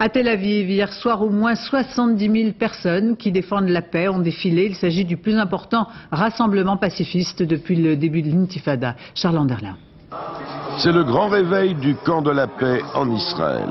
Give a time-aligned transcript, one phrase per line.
[0.00, 4.20] À Tel Aviv, hier soir, au moins 70 000 personnes qui défendent la paix ont
[4.20, 4.66] défilé.
[4.66, 8.94] Il s'agit du plus important rassemblement pacifiste depuis le début de l'intifada.
[9.16, 9.76] Charles Anderlin.
[10.78, 13.66] C'est le grand réveil du camp de la paix en Israël.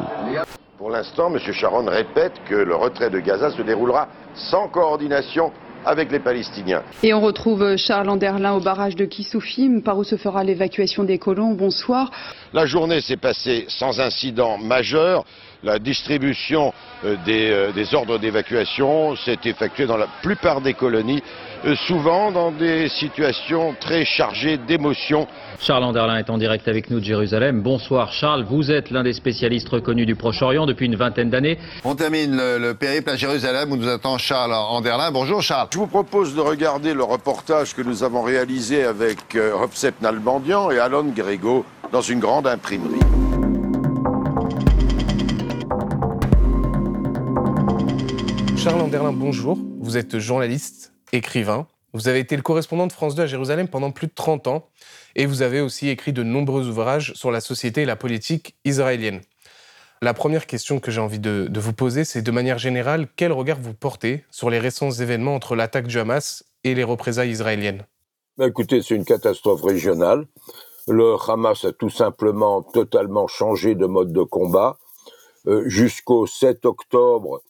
[0.77, 1.39] Pour l'instant, M.
[1.39, 5.53] Sharon répète que le retrait de Gaza se déroulera sans coordination
[5.85, 6.83] avec les Palestiniens.
[7.03, 11.17] Et on retrouve Charles Anderlin au barrage de Kissoufim, par où se fera l'évacuation des
[11.17, 11.53] colons.
[11.53, 12.11] Bonsoir.
[12.53, 15.23] La journée s'est passée sans incident majeur
[15.63, 16.73] la distribution
[17.05, 21.21] euh, euh, des, ordres d'évacuation s'est effectuée dans la plupart des colonies,
[21.65, 25.27] euh, souvent dans des situations très chargées d'émotions.
[25.59, 27.61] Charles Anderlin est en direct avec nous de Jérusalem.
[27.61, 31.57] Bonsoir Charles, vous êtes l'un des spécialistes reconnus du Proche-Orient depuis une vingtaine d'années.
[31.83, 35.11] On termine le, périple à Jérusalem où nous attend Charles Anderlin.
[35.11, 35.67] Bonjour Charles.
[35.73, 40.79] Je vous propose de regarder le reportage que nous avons réalisé avec Hopsep Nalbandian et
[40.79, 43.26] Alon Grego dans une grande imprimerie.
[48.67, 49.57] Charles Anderlin, bonjour.
[49.79, 51.67] Vous êtes journaliste, écrivain.
[51.93, 54.67] Vous avez été le correspondant de France 2 à Jérusalem pendant plus de 30 ans
[55.15, 59.21] et vous avez aussi écrit de nombreux ouvrages sur la société et la politique israélienne.
[60.01, 63.57] La première question que j'ai envie de, vous poser, c'est de manière générale, quel regard
[63.57, 67.85] vous portez sur les récents événements entre l'attaque du Hamas et les représailles israéliennes?
[68.37, 70.27] Bah, Écoutez, c'est une catastrophe régionale.
[70.89, 74.77] Le Hamas a tout simplement totalement changé de mode de combat.
[75.47, 77.41] Euh, jusqu'au 7 octobre,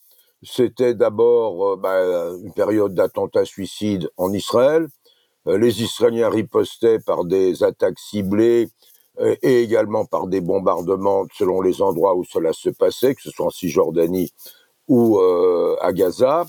[0.44, 4.88] c'était d'abord euh, bah, une période d'attentats suicides en Israël.
[5.48, 8.70] Euh, les Israéliens ripostaient par des attaques ciblées
[9.20, 13.32] euh, et également par des bombardements selon les endroits où cela se passait, que ce
[13.32, 14.32] soit en Cisjordanie
[14.88, 16.45] ou à Gaza.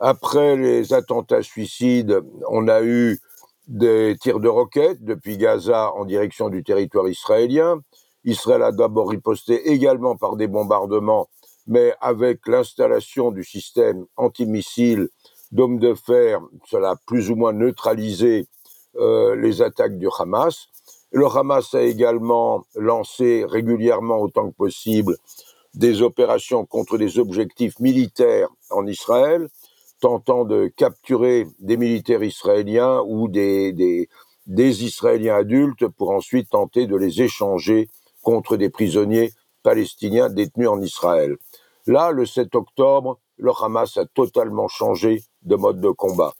[0.00, 3.20] Après les attentats suicides, on a eu
[3.68, 7.78] des tirs de roquettes depuis Gaza en direction du territoire israélien.
[8.24, 11.28] Israël a d'abord riposté également par des bombardements
[11.66, 15.08] mais avec l'installation du système antimissile
[15.52, 18.46] d'hommes de fer, cela a plus ou moins neutralisé
[18.96, 20.68] euh, les attaques du Hamas.
[21.12, 25.16] Le Hamas a également lancé régulièrement, autant que possible,
[25.74, 29.48] des opérations contre des objectifs militaires en Israël,
[30.00, 34.08] tentant de capturer des militaires israéliens ou des, des,
[34.46, 37.88] des Israéliens adultes pour ensuite tenter de les échanger
[38.22, 39.32] contre des prisonniers
[39.62, 41.36] palestiniens détenus en Israël.
[41.90, 46.34] Là, le 7 octobre, le Hamas a totalement changé de mode de combat.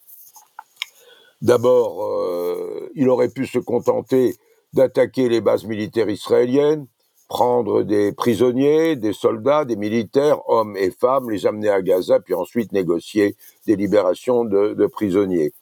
[1.43, 4.37] D'abord, euh, il aurait pu se contenter
[4.75, 6.87] d'attaquer les bases militaires israéliennes,
[7.28, 12.34] prendre des prisonniers, des soldats, des militaires, hommes et femmes, les amener à Gaza, puis
[12.34, 13.34] ensuite négocier
[13.66, 15.53] des libérations de, de prisonniers.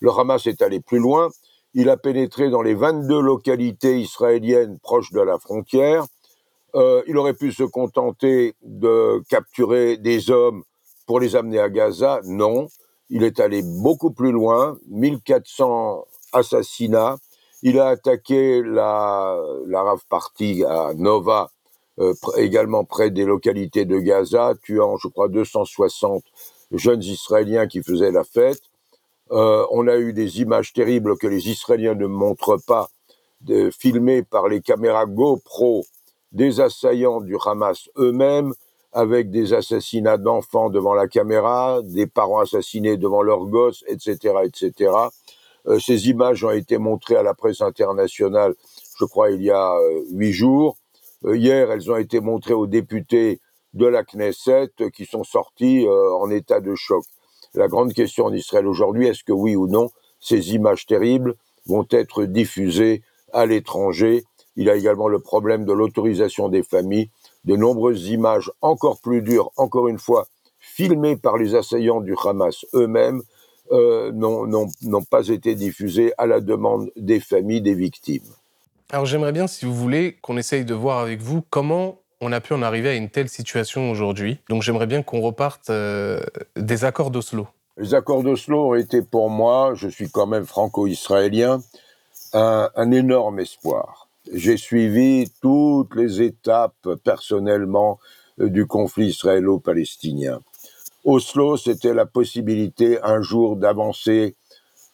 [0.00, 1.28] Le Hamas est allé plus loin.
[1.72, 6.04] Il a pénétré dans les 22 localités israéliennes proches de la frontière
[6.76, 10.62] euh, il aurait pu se contenter de capturer des hommes
[11.06, 12.20] pour les amener à Gaza.
[12.24, 12.68] Non,
[13.08, 16.04] il est allé beaucoup plus loin, 1400
[16.34, 17.16] assassinats.
[17.62, 19.38] Il a attaqué la,
[19.72, 21.50] RAF Party à Nova,
[21.98, 26.24] euh, également près des localités de Gaza, tuant, je crois, 260
[26.72, 28.60] jeunes Israéliens qui faisaient la fête.
[29.32, 32.88] Euh, on a eu des images terribles que les Israéliens ne montrent pas,
[33.40, 35.84] de, filmées par les caméras GoPro
[36.32, 38.52] des assaillants du Hamas eux-mêmes,
[38.92, 44.90] avec des assassinats d'enfants devant la caméra, des parents assassinés devant leurs gosses, etc., etc.
[45.66, 48.54] Euh, ces images ont été montrées à la presse internationale,
[48.98, 50.78] je crois, il y a euh, huit jours.
[51.24, 53.40] Euh, hier, elles ont été montrées aux députés
[53.74, 57.04] de la Knesset qui sont sortis en état de choc.
[57.52, 61.34] La grande question en Israël aujourd'hui, est-ce que oui ou non, ces images terribles
[61.66, 63.02] vont être diffusées
[63.34, 64.24] à l'étranger
[64.56, 67.10] il y a également le problème de l'autorisation des familles.
[67.44, 70.26] De nombreuses images encore plus dures, encore une fois,
[70.58, 73.22] filmées par les assaillants du Hamas eux-mêmes,
[73.72, 78.22] euh, n'ont pas été diffusées à la demande des familles des victimes.
[78.90, 82.40] Alors j'aimerais bien, si vous voulez, qu'on essaye de voir avec vous comment on a
[82.40, 84.38] pu en arriver à une telle situation aujourd'hui.
[84.48, 86.20] Donc j'aimerais bien qu'on reparte euh,
[86.56, 87.48] des accords d'Oslo.
[87.76, 91.60] Les accords d'Oslo ont été pour moi, je suis quand même franco-israélien,
[92.32, 94.05] un énorme espoir.
[94.32, 97.98] J'ai suivi toutes les étapes personnellement
[98.38, 100.40] du conflit israélo-palestinien.
[101.04, 104.34] Oslo, c'était la possibilité un jour d'avancer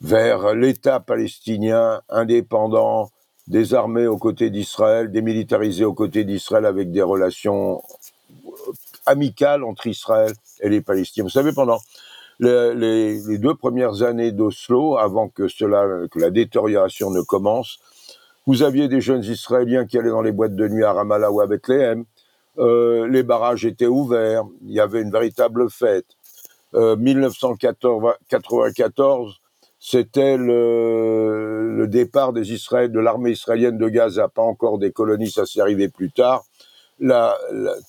[0.03, 3.11] vers l'État palestinien indépendant,
[3.47, 7.83] désarmé aux côtés d'Israël, démilitarisé aux côtés d'Israël avec des relations
[9.07, 11.25] amicales entre Israël et les Palestiniens.
[11.25, 11.79] Vous savez, pendant
[12.41, 17.79] les, les, deux premières années d'Oslo, avant que cela, que la détérioration ne commence,
[18.47, 21.41] vous aviez des jeunes Israéliens qui allaient dans les boîtes de nuit à Ramallah ou
[21.41, 22.05] à Bethléem.
[22.59, 24.45] Euh, les barrages étaient ouverts.
[24.63, 26.09] Il y avait une véritable fête.
[26.75, 29.41] Euh, 1994,
[29.79, 35.61] c'était le, départ des de l'armée israélienne de Gaza, pas encore des colonies, ça s'est
[35.61, 36.45] arrivé plus tard.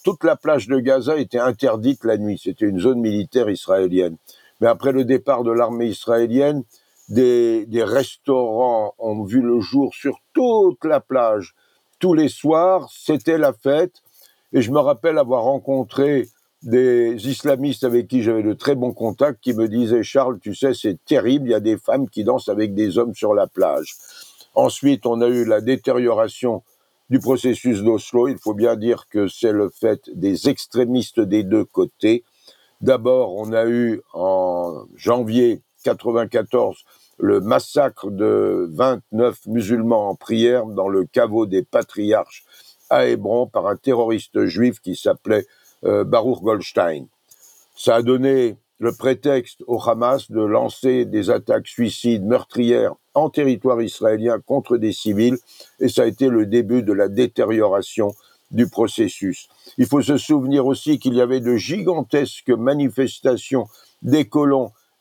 [0.04, 2.42] Toute la plage de Gaza était interdite la nuit.
[2.44, 4.18] C'était une zone militaire israélienne.
[4.60, 6.64] Mais après le départ de l'armée israélienne,
[7.10, 11.56] des, des, restaurants ont vu le jour sur toute la plage.
[12.00, 14.02] Tous les soirs, c'était la fête.
[14.52, 16.28] Et je me rappelle avoir rencontré
[16.62, 20.74] des islamistes avec qui j'avais de très bons contacts qui me disaient Charles, tu sais,
[20.74, 23.96] c'est terrible, il y a des femmes qui dansent avec des hommes sur la plage.
[24.56, 26.64] Ensuite, on a eu la détérioration
[27.10, 28.28] du processus d'Oslo.
[28.28, 32.24] Il faut bien dire que c'est le fait des extrémistes des deux côtés.
[32.82, 36.86] D'abord, on a eu en janvier 94
[37.18, 42.44] le massacre de 29 musulmans en prière dans le caveau des patriarches
[42.89, 45.45] à Hébron par un terroriste juif qui s'appelait
[45.86, 47.07] euh, Baruch Goldstein.
[47.75, 53.81] Ça a donné le prétexte au Hamas de lancer des attaques suicides meurtrières en territoire
[53.81, 55.38] israélien contre des civils
[55.80, 58.13] et ça a été le début de la détérioration
[58.51, 59.48] du processus.
[59.77, 63.68] Il faut se souvenir aussi qu'il y avait de gigantesques manifestations
[64.01, 64.71] des colons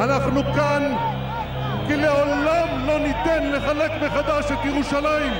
[0.00, 0.96] אנחנו כאן
[1.86, 5.32] כי לעולם לא ניתן לחלק מחדש את ירושלים.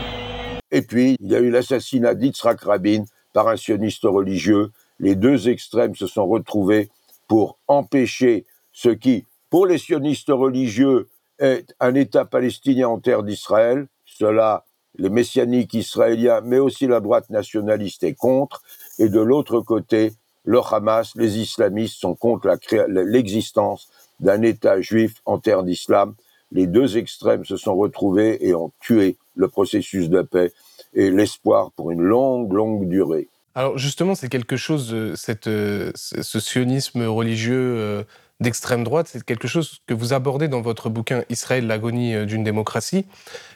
[0.71, 4.71] Et puis, il y a eu l'assassinat d'Yitzhak Rabin par un sioniste religieux.
[4.99, 6.91] Les deux extrêmes se sont retrouvés
[7.27, 11.09] pour empêcher ce qui, pour les sionistes religieux,
[11.39, 13.87] est un État palestinien en terre d'Israël.
[14.05, 14.65] Cela,
[14.97, 18.63] les messianiques israéliens, mais aussi la droite nationaliste est contre.
[18.99, 20.13] Et de l'autre côté,
[20.45, 22.59] le Hamas, les islamistes sont contre
[22.89, 23.89] l'existence
[24.24, 26.16] d'un État juif en terre d'islam.
[26.52, 30.52] Les deux extrêmes se sont retrouvés et ont tué le processus de paix
[30.94, 33.28] et l'espoir pour une longue, longue durée.
[33.56, 38.04] Alors justement, c'est quelque chose, cette, ce sionisme religieux euh,
[38.40, 42.44] d'extrême droite, c'est quelque chose que vous abordez dans votre bouquin Israël, l'agonie euh, d'une
[42.44, 43.06] démocratie.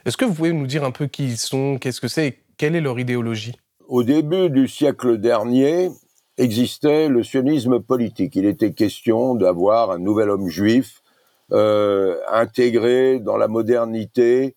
[0.05, 2.39] Est-ce que vous pouvez nous dire un peu qui ils sont, qu'est-ce que c'est et
[2.57, 3.55] quelle est leur idéologie?
[3.87, 5.89] Au début du siècle dernier,
[6.37, 8.35] existait le sionisme politique.
[8.35, 11.01] Il était question d'avoir un nouvel homme juif
[11.51, 14.55] euh, intégré dans la modernité.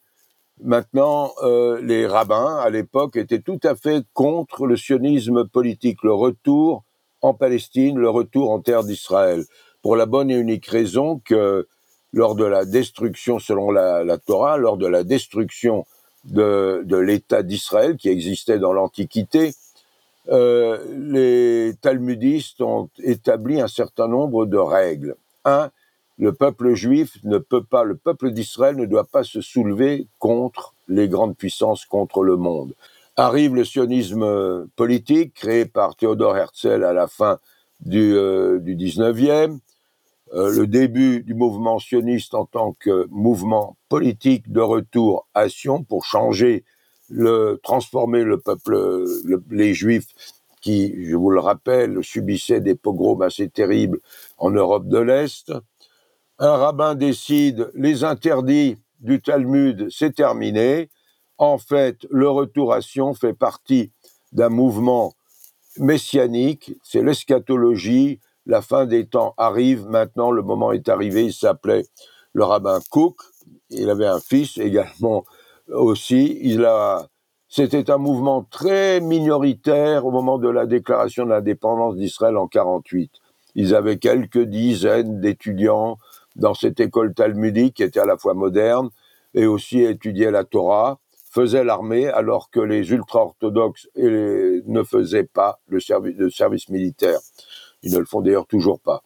[0.62, 6.12] Maintenant, euh, les rabbins, à l'époque, étaient tout à fait contre le sionisme politique, le
[6.12, 6.84] retour
[7.22, 9.44] en Palestine, le retour en terre d'Israël,
[9.82, 11.66] pour la bonne et unique raison que
[12.12, 15.86] lors de la destruction, selon la, la Torah, lors de la destruction
[16.24, 19.54] de, de l'État d'Israël qui existait dans l'Antiquité,
[20.30, 25.16] euh, les talmudistes ont établi un certain nombre de règles.
[25.44, 25.70] Un,
[26.18, 30.74] le peuple juif ne peut pas, le peuple d'Israël ne doit pas se soulever contre
[30.88, 32.74] les grandes puissances, contre le monde.
[33.16, 37.38] Arrive le sionisme politique créé par Théodore Herzl à la fin
[37.80, 39.58] du, euh, du 19e,
[40.32, 45.82] euh, le début du mouvement sioniste en tant que mouvement politique de retour à Sion
[45.82, 46.64] pour changer
[47.10, 48.72] le, transformer le peuple,
[49.24, 50.08] le, les Juifs
[50.60, 53.98] qui, je vous le rappelle, subissaient des pogroms assez terribles
[54.38, 55.52] en Europe de l'Est.
[56.38, 60.90] Un rabbin décide, les interdits du Talmud, c'est terminé.
[61.38, 63.90] En fait, le retour à Sion fait partie
[64.32, 65.14] d'un mouvement
[65.78, 71.84] messianique, c'est l'eschatologie, la fin des temps arrive, maintenant le moment est arrivé, il s'appelait
[72.32, 73.20] le rabbin Cook,
[73.70, 75.24] il avait un fils également
[75.72, 76.38] aussi.
[76.42, 77.08] Il a,
[77.48, 83.10] c'était un mouvement très minoritaire au moment de la déclaration de l'indépendance d'Israël en 48.
[83.54, 85.98] Ils avaient quelques dizaines d'étudiants
[86.36, 88.90] dans cette école talmudique qui était à la fois moderne
[89.34, 90.98] et aussi étudiait la Torah.
[91.32, 95.80] faisaient l'armée alors que les ultra-orthodoxes ne faisaient pas le
[96.30, 97.20] service militaire.
[97.82, 99.02] Ils ne le font d'ailleurs toujours pas.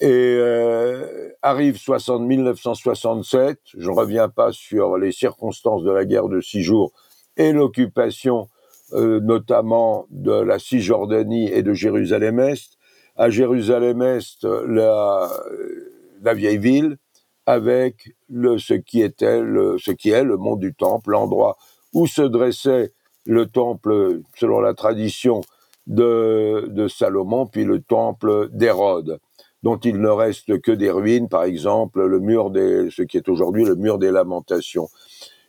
[0.00, 6.28] Et euh, arrive 60, 1967, je ne reviens pas sur les circonstances de la guerre
[6.28, 6.92] de six jours
[7.36, 8.48] et l'occupation
[8.94, 12.78] euh, notamment de la Cisjordanie et de Jérusalem-Est.
[13.16, 15.30] À Jérusalem-Est, la,
[16.22, 16.96] la vieille ville,
[17.46, 21.56] avec le, ce qui était le, ce qui est le mont du Temple, l'endroit
[21.92, 22.92] où se dressait
[23.26, 25.42] le temple, selon la tradition
[25.86, 29.20] de, de Salomon, puis le temple d'Hérode
[29.62, 33.28] dont il ne reste que des ruines, par exemple le mur des, ce qui est
[33.28, 34.88] aujourd'hui le mur des lamentations.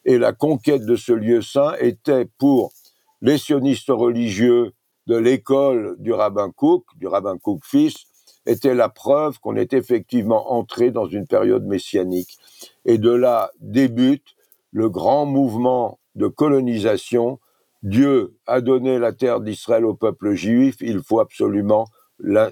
[0.05, 2.73] Et la conquête de ce lieu saint était pour
[3.21, 4.73] les sionistes religieux
[5.07, 8.05] de l'école du rabbin Cook, du rabbin Cook fils,
[8.45, 12.37] était la preuve qu'on est effectivement entré dans une période messianique.
[12.85, 14.35] Et de là débute
[14.71, 17.39] le grand mouvement de colonisation.
[17.83, 21.87] Dieu a donné la terre d'Israël au peuple juif, il faut absolument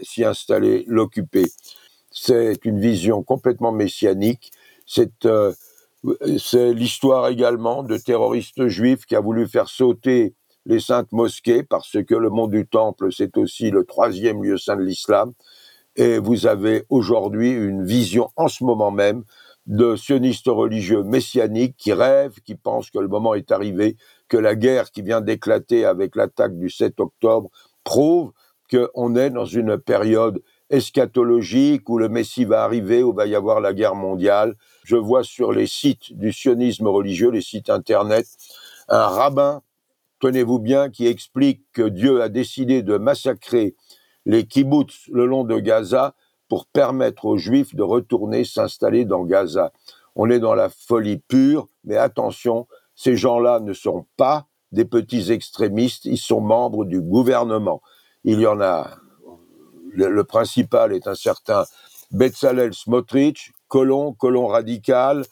[0.01, 1.45] s'y installer, l'occuper.
[2.11, 4.51] C'est une vision complètement messianique.
[4.85, 5.53] C'est euh,
[6.37, 10.33] c'est l'histoire également de terroristes juifs qui a voulu faire sauter
[10.65, 14.77] les saintes mosquées parce que le mont du Temple, c'est aussi le troisième lieu saint
[14.77, 15.33] de l'islam.
[15.95, 19.23] Et vous avez aujourd'hui une vision en ce moment même
[19.65, 23.97] de sionistes religieux messianiques qui rêvent, qui pensent que le moment est arrivé,
[24.27, 27.49] que la guerre qui vient d'éclater avec l'attaque du 7 octobre
[27.83, 28.31] prouve
[28.69, 33.59] qu'on est dans une période eschatologique où le Messie va arriver, où va y avoir
[33.59, 34.55] la guerre mondiale.
[34.83, 38.27] Je vois sur les sites du sionisme religieux, les sites internet,
[38.87, 39.61] un rabbin,
[40.19, 43.75] tenez-vous bien, qui explique que Dieu a décidé de massacrer
[44.25, 46.15] les kibbutz le long de Gaza
[46.47, 49.71] pour permettre aux Juifs de retourner s'installer dans Gaza.
[50.15, 55.31] On est dans la folie pure, mais attention, ces gens-là ne sont pas des petits
[55.31, 57.81] extrémistes, ils sont membres du gouvernement.
[58.23, 58.91] Il y en a.
[59.91, 61.65] Le, principal est un certain
[62.11, 65.25] Betzalel Smotrich, colon, colon radical.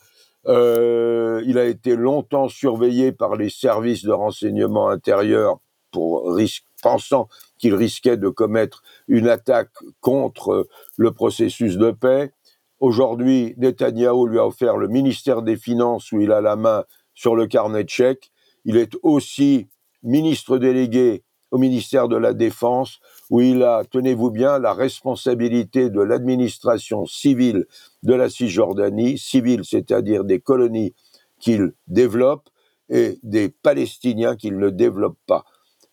[0.46, 5.58] Euh, il a été longtemps surveillé par les services de renseignement intérieur
[5.90, 6.36] pour
[6.82, 7.28] pensant
[7.58, 12.32] qu'il risquait de commettre une attaque contre le processus de paix.
[12.80, 17.34] Aujourd'hui, Netanyahou lui a offert le ministère des Finances où il a la main sur
[17.34, 18.30] le carnet de chèques.
[18.64, 19.68] Il est aussi
[20.02, 22.98] ministre délégué au ministère de la Défense,
[23.30, 27.66] où il a, tenez-vous bien, la responsabilité de l'administration civile
[28.02, 30.94] de la Cisjordanie, civile, c'est-à-dire des colonies
[31.40, 32.48] qu'il développe,
[32.90, 35.44] et des Palestiniens qu'il ne développe pas.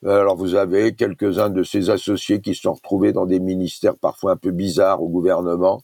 [0.06, 4.38] Alors vous avez quelques-uns de ses associés qui sont retrouvés dans des ministères parfois un
[4.38, 5.82] peu bizarres au gouvernement.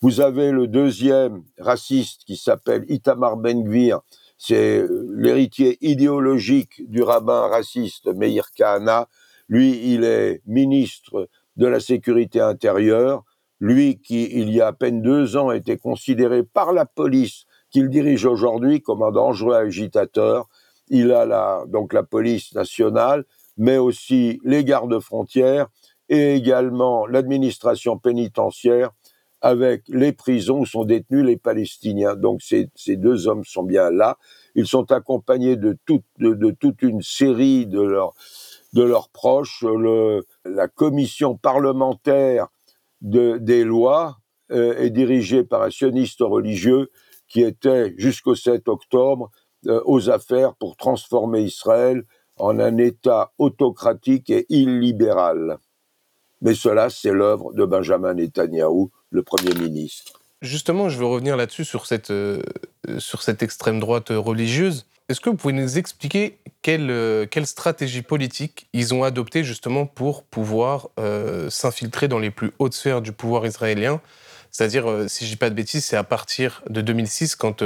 [0.00, 4.00] Vous avez le deuxième raciste qui s'appelle Itamar Ben-Gvir,
[4.36, 9.08] c'est l'héritier idéologique du rabbin raciste Meir Kahana.
[9.48, 13.24] Lui, il est ministre de la sécurité intérieure.
[13.60, 17.88] Lui qui, il y a à peine deux ans, était considéré par la police qu'il
[17.88, 20.48] dirige aujourd'hui comme un dangereux agitateur.
[20.88, 23.24] Il a donc la police nationale,
[23.56, 25.68] mais aussi les gardes frontières
[26.08, 28.90] et également l'administration pénitentiaire
[29.44, 32.16] avec les prisons où sont détenus les Palestiniens.
[32.16, 34.16] Donc ces, deux hommes sont bien là.
[34.54, 39.62] Ils sont accompagnés de, toute une série de leurs, proches.
[40.46, 42.48] La commission parlementaire
[43.02, 44.16] de, des lois
[44.50, 46.90] euh, est dirigée par un sioniste religieux
[47.28, 49.30] qui était jusqu'au 7 octobre
[49.66, 52.04] euh, aux affaires pour transformer Israël
[52.38, 55.58] en un État autocratique et illibéral.
[56.44, 60.20] Mais cela, c'est l'œuvre de Benjamin Netanyahou, le Premier ministre.
[60.42, 62.42] Justement, je veux revenir là-dessus sur cette, euh,
[62.98, 64.84] sur cette extrême droite religieuse.
[65.08, 69.86] Est-ce que vous pouvez nous expliquer quelle, euh, quelle stratégie politique ils ont adoptée justement
[69.86, 74.02] pour pouvoir euh, s'infiltrer dans les plus hautes sphères du pouvoir israélien?
[74.50, 77.64] C'est-à-dire, si je dis pas de bêtises, c'est à partir de 2006, quand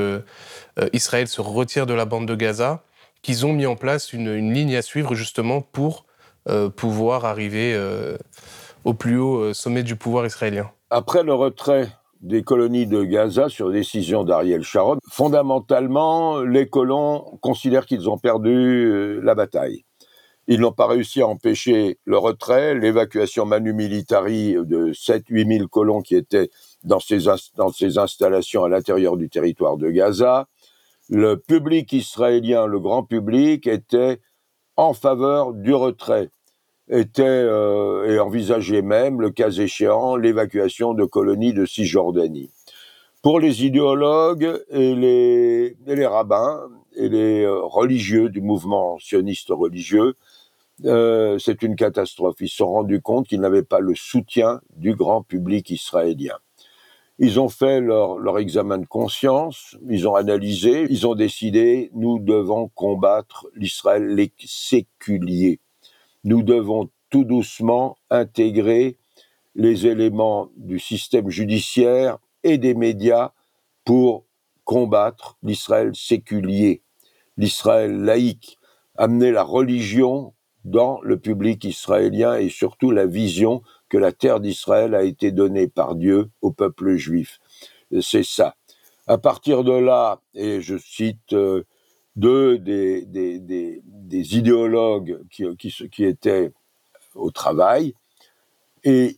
[0.95, 2.83] Israël se retire de la bande de Gaza,
[3.21, 6.07] qu'ils ont mis en place une, une, ligne à suivre justement pour
[6.77, 7.77] pouvoir arriver
[8.89, 10.71] au plus haut sommet du pouvoir israélien.
[10.89, 11.89] Après le retrait
[12.23, 18.51] des colonies de Gaza sur décision d'Ariel Sharon, fondamentalement, les colons considèrent qu'ils ont perdu
[18.51, 19.85] euh, la bataille.
[20.47, 26.01] Ils n'ont pas réussi à empêcher le retrait, l'évacuation manu militari de 7-8 000 colons
[26.01, 26.49] qui étaient
[26.83, 27.25] dans ces,
[27.57, 30.49] dans ces installations à l'intérieur du territoire de Gaza.
[31.11, 34.23] Le public israélien, le grand public, était
[34.77, 36.31] en faveur du retrait
[36.91, 42.51] était euh, et envisageait même, le cas échéant, l'évacuation de colonies de Cisjordanie.
[43.23, 46.69] Pour les idéologues et les, et les rabbins
[46.99, 50.15] et les euh, religieux du mouvement sioniste religieux.
[50.85, 52.37] Euh, c'est une catastrophe.
[52.41, 56.37] Ils se sont rendus compte qu'ils n'avaient pas le soutien du grand public israélien.
[57.19, 62.21] Ils ont fait leur, leur, examen de conscience, ils ont analysé, ils ont décidé, nous
[62.21, 65.59] devons combattre l'Israël séculier.
[66.25, 68.99] Nous devons tout doucement intégrer
[69.55, 73.33] les éléments du système judiciaire et des médias
[73.85, 74.25] pour
[74.65, 76.83] combattre l'Israël séculier,
[77.37, 78.59] l'Israël laïque,
[78.97, 80.35] amener la religion
[80.65, 85.69] dans le public israélien et surtout la vision que la terre d'Israël a été donnée
[85.69, 87.41] par Dieu au peuple juif.
[88.01, 88.55] C'est ça.
[89.07, 91.65] À partir de là, et je cite euh,
[92.17, 95.45] deux des, des, des, des, idéologues qui,
[95.91, 96.53] qui, étaient
[97.15, 97.95] au travail,
[98.85, 99.17] et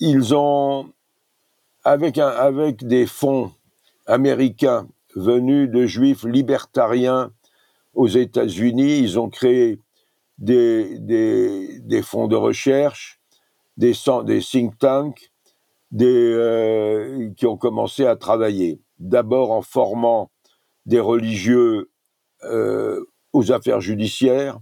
[0.00, 0.92] ils ont,
[1.84, 3.52] avec, un, avec des fonds
[4.06, 7.32] américains venus de juifs libertariens
[7.94, 9.80] aux États-Unis, ils ont créé
[10.38, 13.18] des, des, des fonds de recherche,
[13.76, 13.92] des,
[14.24, 15.30] des think tanks,
[15.90, 18.80] des, euh, qui ont commencé à travailler.
[18.98, 20.30] D'abord en formant
[20.84, 21.90] des religieux
[22.44, 23.04] euh,
[23.36, 24.58] aux affaires judiciaires.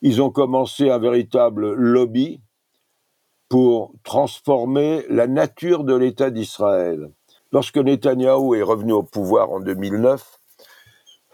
[0.00, 2.40] Ils ont commencé un véritable lobby
[3.50, 7.10] pour transformer la nature de l'État d'Israël.
[7.52, 10.38] Lorsque Netanyahou est revenu au pouvoir en 2009,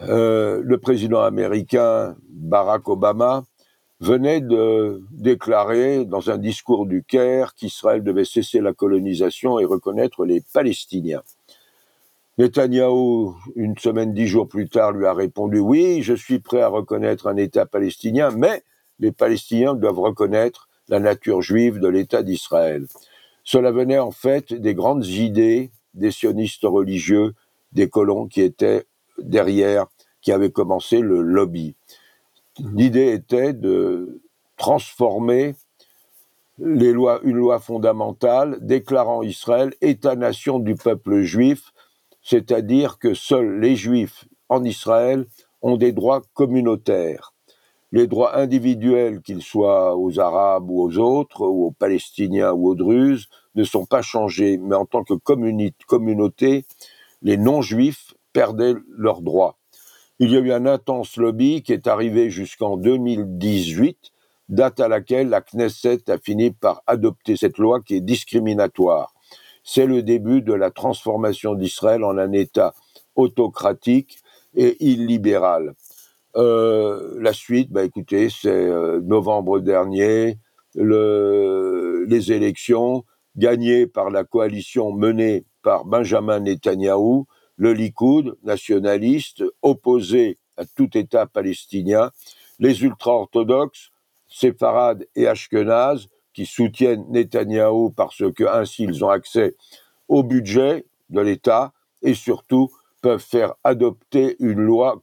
[0.03, 3.45] euh, le président américain Barack Obama
[4.01, 10.25] venait de déclarer dans un discours du Caire qu'Israël devait cesser la colonisation et reconnaître
[10.25, 11.23] les Palestiniens.
[12.38, 16.69] Netanyahou, une semaine, dix jours plus tard, lui a répondu Oui, je suis prêt à
[16.69, 18.62] reconnaître un État palestinien, mais
[18.99, 22.87] les Palestiniens doivent reconnaître la nature juive de l'État d'Israël.
[23.43, 27.33] Cela venait en fait des grandes idées des sionistes religieux,
[27.73, 28.85] des colons qui étaient
[29.19, 29.87] derrière,
[30.21, 31.75] qui avaient commencé le lobby.
[32.75, 34.21] L'idée était de
[34.59, 35.55] transformer
[36.59, 41.73] une loi fondamentale déclarant Israël État-nation du peuple juif,
[42.26, 45.26] c'est-à-dire que seuls les juifs en Israël
[45.62, 47.32] ont des droits communautaires.
[47.93, 52.75] Les droits individuels, qu'ils soient aux Arabes ou aux autres, ou aux Palestiniens ou aux
[52.75, 55.15] Druzes, ne sont pas changés, mais en tant que
[55.86, 56.65] communauté,
[57.23, 59.56] les non-juifs perdaient leurs droits.
[60.19, 64.10] Il y a eu un intense lobby qui est arrivé jusqu'en 2018,
[64.49, 69.16] date à laquelle la Knesset a fini par adopter cette loi qui est discriminatoire.
[69.69, 72.73] C'est le début de la transformation d'Israël en un État
[73.17, 74.19] autocratique
[74.55, 75.75] et illibéral.
[76.37, 80.39] Euh, la suite, bah écoutez, c'est euh, novembre dernier,
[80.76, 87.26] le, les élections gagnées par la coalition menée par Benjamin Netanyahou,
[87.57, 92.13] le Likoud, nationaliste, opposé à tout État palestinien,
[92.61, 93.91] les ultra-orthodoxes,
[94.29, 99.57] séfarades et ashkenazes, qui soutiennent Netanyahou parce que ainsi ils ont accès
[100.07, 101.73] au budget de l'État
[102.03, 102.69] et surtout
[103.01, 105.01] peuvent faire adopter une loi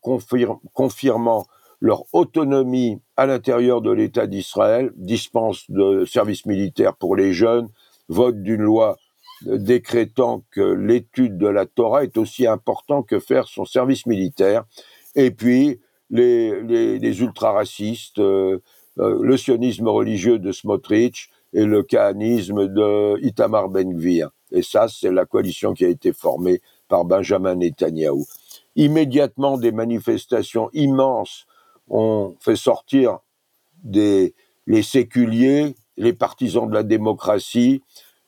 [0.74, 1.48] confirmant
[1.82, 7.67] leur autonomie à l'intérieur de l'État d'Israël, dispense de services militaires pour les jeunes,
[8.10, 8.98] vote d'une loi
[9.43, 14.65] décrétant que l'étude de la Torah est aussi important que faire son service militaire.
[15.15, 15.80] Et puis,
[16.12, 18.60] les, ultra-racistes, euh, euh,
[18.97, 24.29] le sionisme religieux de Smotrich et le kahanisme de Itamar Ben-Gvir.
[24.51, 28.25] Et ça, c'est la coalition qui a été formée par Benjamin Netanyahou.
[28.75, 31.45] Immédiatement, des manifestations immenses
[31.89, 33.19] ont fait sortir
[33.84, 34.34] des,
[34.67, 37.82] les séculiers, les partisans de la démocratie,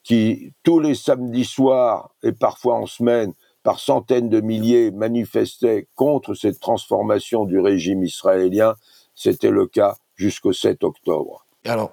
[0.04, 6.36] qui, tous les samedis soirs et parfois en semaine, par centaines de milliers, manifestaient contre
[6.36, 8.75] cette transformation du régime israélien.
[9.15, 11.45] C'était le cas jusqu'au 7 octobre.
[11.65, 11.91] Alors,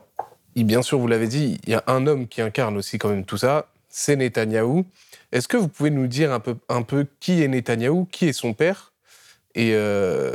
[0.56, 3.24] bien sûr, vous l'avez dit, il y a un homme qui incarne aussi quand même
[3.24, 4.84] tout ça, c'est Netanyahou.
[5.32, 8.32] Est-ce que vous pouvez nous dire un peu, un peu qui est Netanyahou, qui est
[8.32, 8.92] son père
[9.54, 10.34] et euh,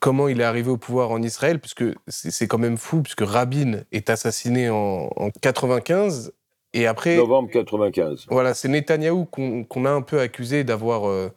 [0.00, 3.82] comment il est arrivé au pouvoir en Israël, puisque c'est quand même fou, puisque Rabin
[3.92, 6.32] est assassiné en, en 95
[6.74, 7.16] et après.
[7.16, 8.26] Novembre 95.
[8.30, 11.08] Voilà, c'est Netanyahou qu'on a un peu accusé d'avoir.
[11.08, 11.30] Euh,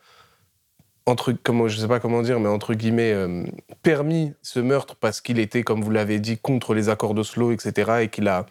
[1.05, 3.43] entre, comment, je sais pas comment dire, mais entre guillemets, euh,
[3.83, 7.91] permis ce meurtre parce qu'il était, comme vous l'avez dit, contre les accords d'Oslo, etc.,
[8.01, 8.45] et qu'il a,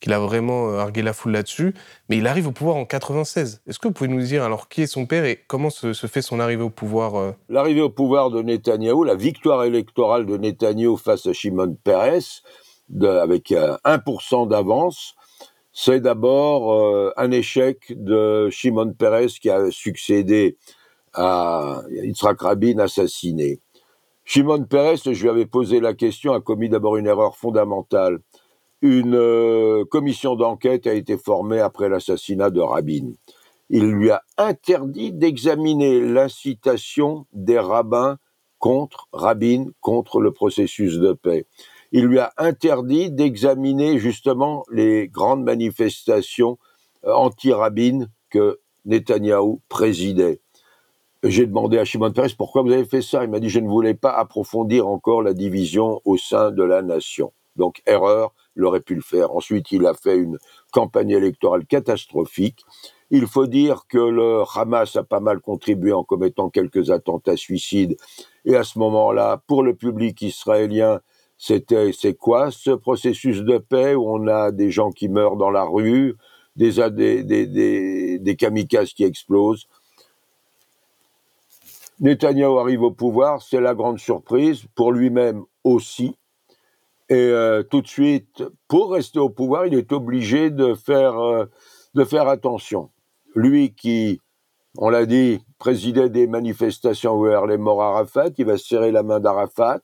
[0.00, 1.74] qu'il a vraiment euh, argué la foule là-dessus.
[2.08, 3.62] Mais il arrive au pouvoir en 96.
[3.66, 6.22] Est-ce que vous pouvez nous dire alors qui est son père et comment se, fait
[6.22, 11.26] son arrivée au pouvoir L'arrivée au pouvoir de Netanyahou, la victoire électorale de Netanyahou face
[11.26, 12.42] à Shimon Peres,
[13.02, 15.14] avec 1% d'avance,
[15.80, 20.56] c'est d'abord euh, un échec de Shimon Peres qui a succédé
[21.14, 23.60] à Yitzhak Rabin assassiné.
[24.24, 28.18] Shimon Peres, je lui avais posé la question, a commis d'abord une erreur fondamentale.
[28.82, 33.12] Une euh, commission d'enquête a été formée après l'assassinat de Rabin.
[33.70, 38.18] Il lui a interdit d'examiner l'incitation des rabbins
[38.58, 41.46] contre Rabin, contre le processus de paix.
[41.92, 46.58] Il lui a interdit d'examiner justement les grandes manifestations
[47.04, 50.40] euh, anti-Rabin que Netanyahou présidait.
[51.24, 53.24] J'ai demandé à Shimon Peres pourquoi vous avez fait ça?
[53.24, 56.80] Il m'a dit je ne voulais pas approfondir encore la division au sein de la
[56.80, 57.32] nation.
[57.56, 59.34] Donc erreur, il aurait pu le faire.
[59.34, 60.38] Ensuite, il a fait une
[60.72, 62.60] campagne électorale catastrophique.
[63.10, 67.96] Il faut dire que le Hamas a pas mal contribué en commettant quelques attentats suicides.
[68.44, 71.00] Et à ce moment-là, pour le public israélien,
[71.36, 75.50] c'était c'est quoi ce processus de paix où on a des gens qui meurent dans
[75.50, 76.14] la rue,
[76.54, 79.66] des, des, des, des kamikazes qui explosent?
[82.00, 86.16] Netanyahu arrive au pouvoir, c'est la grande surprise, pour lui-même aussi.
[87.08, 91.46] Et euh, tout de suite, pour rester au pouvoir, il est obligé de faire, euh,
[92.28, 92.90] attention.
[93.34, 94.20] Lui qui,
[94.76, 99.20] on l'a dit, présidait des manifestations vers les morts Arafat, il va serrer la main
[99.20, 99.80] d'Arafat.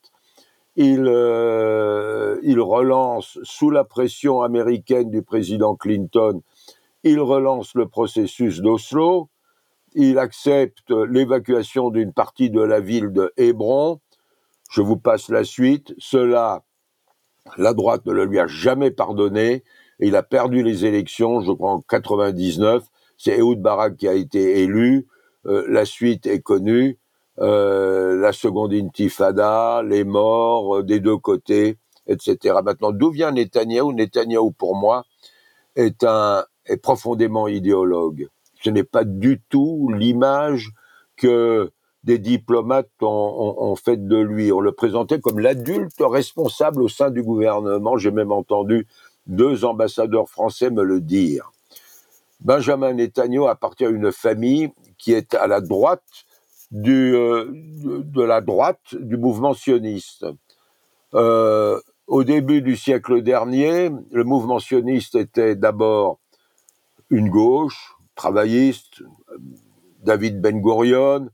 [0.77, 6.43] Il, euh, il relance, sous la pression américaine du président Clinton,
[7.05, 9.29] il relance le processus d'Oslo.
[9.95, 14.01] Il accepte l'évacuation d'une partie de la ville de Hébron.
[14.71, 15.95] Je vous passe la suite.
[15.99, 16.65] Cela
[17.57, 19.65] la droite ne le lui a jamais pardonné.
[20.01, 22.85] Il a perdu les élections, je crois en 99.
[23.17, 25.07] C'est Ehud Barak qui a été élu.
[25.47, 26.99] Euh, la suite est connue.
[27.41, 32.57] Euh, la seconde intifada, les morts euh, des deux côtés, etc.
[32.65, 33.93] Maintenant, d'où vient Netanyahou?
[33.93, 35.05] Netanyahou, pour moi,
[35.75, 38.29] est un est profondément idéologue.
[38.65, 40.71] Ce n'est pas du tout l'image
[41.17, 41.71] que
[42.03, 44.53] des diplomates ont, fait de lui.
[44.53, 47.97] On le présentait comme l'adulte responsable au sein du gouvernement.
[47.97, 48.87] J'ai même entendu
[49.27, 51.51] deux ambassadeurs français me le dire.
[52.41, 56.03] Benjamin Netanyahu appartient à une famille qui est à la droite
[56.71, 57.47] du, euh,
[59.17, 60.27] mouvement sioniste.
[61.15, 66.19] Euh, au début du siècle dernier, le mouvement sioniste était d'abord
[67.09, 69.03] une gauche travailliste,
[70.03, 71.29] David Ben Gurion,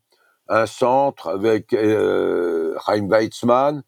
[0.49, 3.83] un centre avec euh, Weizmann.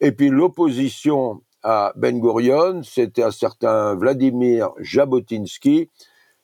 [0.00, 5.90] Et puis l'opposition à Ben Gurion, c'était un certain Vladimir Jabotinsky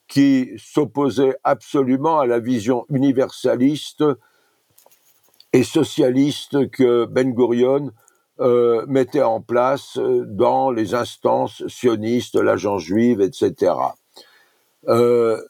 [0.09, 4.05] qui s'opposait absolument à la vision universaliste
[5.53, 7.91] et socialiste que Ben Gurion
[8.41, 13.73] euh, mettait en place dans les instances sionistes, l'agence juive, etc.
[14.89, 15.41] Euh,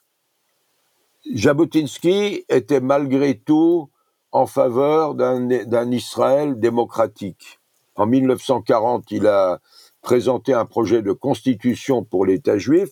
[1.33, 3.89] Jabotinsky était malgré tout
[4.31, 7.59] en faveur d'un Israël démocratique.
[7.95, 9.59] En 1940, il a
[10.01, 12.89] présenté un projet de constitution pour l'État juif,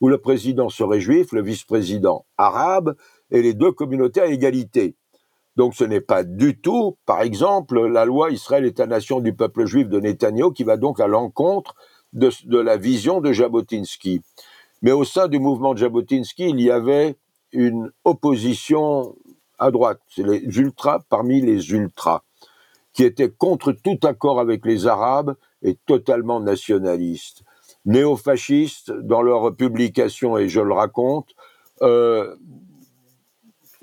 [0.00, 2.94] où le président serait juif, le vice-président arabe,
[3.30, 4.94] et les deux communautés à égalité.
[5.56, 9.88] Donc ce n'est pas du tout, par exemple, la loi Israël État-nation du peuple juif
[9.88, 11.74] de Netanyahu qui va donc à l'encontre
[12.12, 14.20] de, de, la vision de Jabotinsky.
[14.82, 17.16] Mais au sein du mouvement de Jabotinsky, il y avait
[17.52, 19.16] une opposition
[19.58, 22.22] à droite, c'est les ultras parmi les ultras,
[22.92, 27.42] qui étaient contre tout accord avec les Arabes et totalement nationalistes.
[27.84, 31.30] Néofascistes, dans leur publication, et je le raconte,
[31.82, 32.36] euh,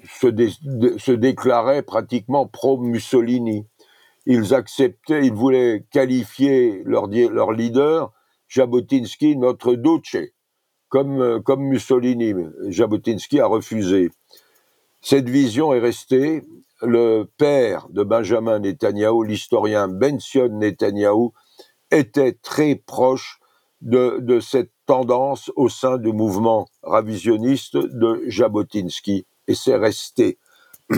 [0.06, 3.66] se, déclaraient pratiquement pro-Mussolini.
[4.26, 8.12] Ils acceptaient, ils voulaient qualifier leur, leur leader,
[8.48, 10.18] Jabotinsky, notre duce,
[10.90, 12.34] comme, comme Mussolini.
[12.68, 14.12] Jabotinsky a refusé.
[15.02, 16.44] Cette vision est restée.
[16.82, 21.30] Le père de Benjamin Netanyahu, l'historien Bension Netanyahu,
[21.92, 23.40] était très proche
[23.82, 29.26] de, de, cette tendance au sein du mouvement ravisionniste de Jabotinsky.
[29.48, 30.38] Et c'est resté.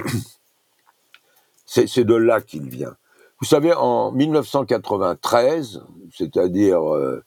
[1.66, 2.96] c'est de là qu'il vient.
[3.40, 5.82] Vous savez, en 1993,
[6.14, 7.24] c'est-à-dire euh,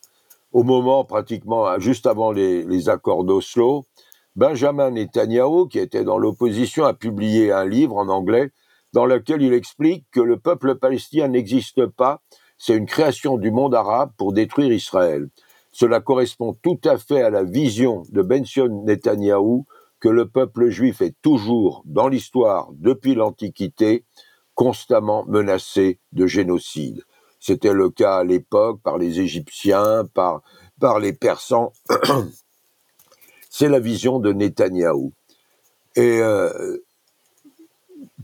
[0.55, 3.85] au moment pratiquement juste avant les, accords d'Oslo,
[4.37, 8.51] Benjamin Netanyahu, qui était dans l'opposition, a publié un livre en anglais
[8.93, 12.23] dans lequel il explique que le peuple palestinien n'existe pas,
[12.57, 15.29] c'est une création du monde arabe pour détruire Israël.
[15.73, 19.65] Cela correspond tout à fait à la vision de Benjamin Netanyahu
[19.99, 24.05] que le peuple juif est toujours, dans l'histoire, depuis l'Antiquité,
[24.55, 27.03] constamment menacé de génocide.
[27.47, 30.41] C'était le cas à l'époque par les Égyptiens, par,
[30.99, 31.75] les Persans,
[33.51, 35.13] c'est la vision de Netanyahou.
[35.95, 36.79] Et euh,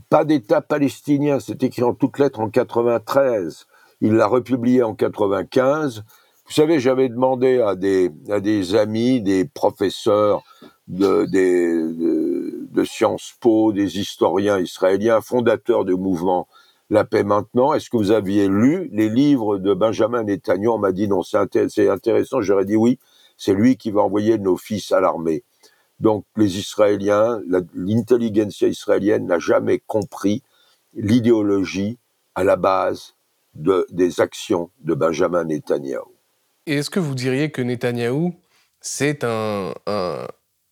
[0.09, 3.67] Pas d'État palestinien, c'est écrit en toutes lettres en 93.
[4.01, 6.03] Il l'a republié en 95.
[6.47, 10.41] Vous savez, j'avais demandé à des, amis, des professeurs
[10.87, 16.47] de, de, de Sciences Po, des historiens israéliens, fondateurs du mouvement
[16.91, 20.73] La paix maintenant, est-ce que vous aviez lu les livres de Benjamin Netanyahu?
[20.73, 22.41] On m'a dit non, c'est intéressant.
[22.41, 22.99] J'aurais dit oui,
[23.37, 25.45] c'est lui qui va envoyer nos fils à l'armée.
[26.01, 27.39] Donc les Israéliens,
[27.73, 30.43] l'intelligentsia israélienne n'a jamais compris
[30.93, 31.97] l'idéologie
[32.35, 33.15] à la base
[33.55, 36.03] de, des actions de Benjamin Netanyahu.
[36.65, 38.33] Et est-ce que vous diriez que Netanyahu,
[38.81, 40.27] c'est un, un,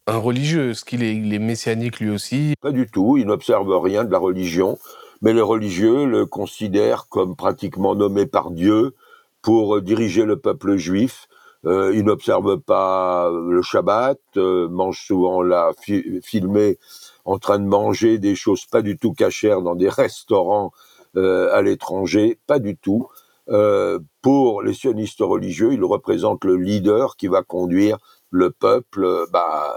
[0.08, 0.72] un, religieux?
[0.72, 2.56] Est-ce qu'il est, il est messianique lui aussi?
[2.60, 4.78] Pas du tout, il n'observe rien de la religion,
[5.22, 8.96] mais les religieux le considèrent comme pratiquement nommé par Dieu
[9.42, 11.28] pour diriger le peuple juif
[11.66, 15.72] euh, il n'observe pas le Shabbat, euh, mange souvent la
[16.24, 16.78] filmé
[17.26, 20.72] en train de manger des choses pas du tout cachères dans des restaurants
[21.18, 23.08] euh, à l'étranger, pas du tout.
[23.50, 27.98] Euh, pour les sionistes religieux, il représente le leader qui va conduire
[28.30, 29.76] le peuple euh, bah,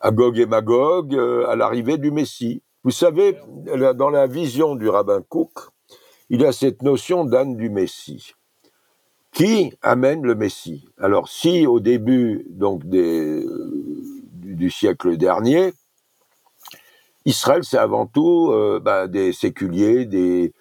[0.00, 1.14] à Gog et Magog
[1.48, 2.62] à l'arrivée du Messie.
[2.84, 3.36] Vous savez,
[3.94, 5.52] dans la vision du rabbin Cook,
[6.30, 8.34] il a cette notion d'âne du Messie
[9.32, 10.84] qui amène le Messie?
[10.98, 15.72] Alors si au début donc du, siècle dernier,
[17.24, 20.52] Israël c'est avant tout euh, bah, des séculiers, des,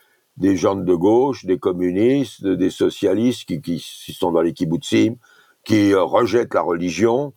[0.56, 5.16] gens de gauche, des communistes, des socialistes qui, qui, sont dans les kibbutzim,
[5.64, 7.34] qui euh, rejettent la religion,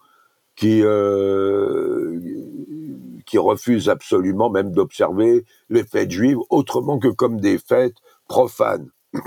[0.57, 2.21] qui euh,
[3.35, 7.97] qui refusent absolument même d'observer les fêtes juives autrement que comme des fêtes
[8.29, 8.93] profanes.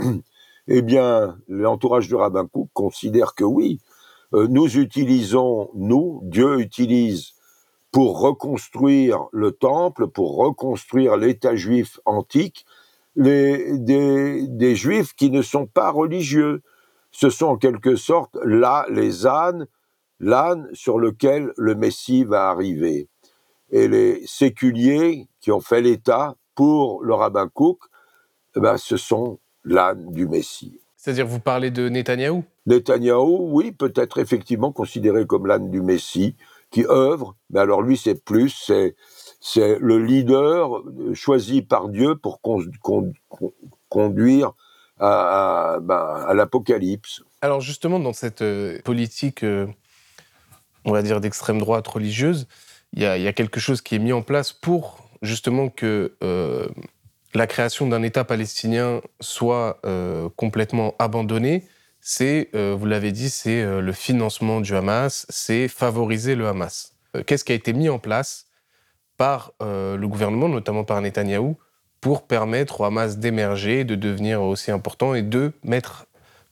[0.69, 3.81] eh bien, l'entourage du rabbin Cook considère que oui,
[4.33, 7.33] euh, nous utilisons, nous, Dieu utilise
[7.91, 12.65] pour reconstruire le temple, pour reconstruire l'État juif antique,
[13.17, 16.61] des juifs qui ne sont pas religieux.
[17.11, 19.67] Ce sont en quelque sorte là les ânes,
[20.21, 23.09] l'âne sur lequel le Messie va arriver.
[23.69, 27.79] Et les séculiers qui ont fait l'État pour le rabbin Cook,
[28.55, 30.79] eh ben, ce sont l'âne du Messie.
[30.95, 32.43] C'est-à-dire, vous parlez de Netanyahou?
[32.65, 36.35] Netanyahou, oui, peut-être effectivement considéré comme l'âne du Messie,
[36.69, 38.95] qui œuvre, mais alors lui, c'est plus, c'est,
[39.39, 42.41] c'est le leader choisi par Dieu pour
[43.89, 44.51] conduire
[44.99, 47.23] à, ben, à l'Apocalypse.
[47.41, 49.67] Alors justement, dans cette euh, politique, euh,
[50.83, 52.47] on va dire, d'extrême droite religieuse,
[52.93, 56.67] il y, a quelque chose qui est mis en place pour justement que euh,
[57.33, 61.67] la création d'un État palestinien soit euh, complètement abandonnée,
[61.99, 66.93] c'est, euh, vous l'avez dit, c'est le financement du Hamas, c'est favoriser le Hamas.
[67.25, 68.45] Qu'est-ce qui a été mis en place
[69.17, 71.57] par le gouvernement, notamment par Netanyahou,
[72.01, 76.05] pour permettre au Hamas d'émerger, de devenir aussi important et de mettre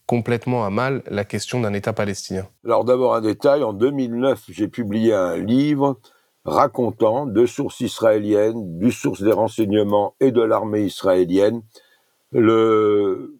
[0.08, 2.48] complètement à mal la question d'un État palestinien?
[2.66, 6.00] Alors d'abord un détail, en 2009, j'ai publié un livre
[6.46, 11.62] racontant de sources israéliennes, du source des renseignements et de l'armée israélienne
[12.32, 13.36] le,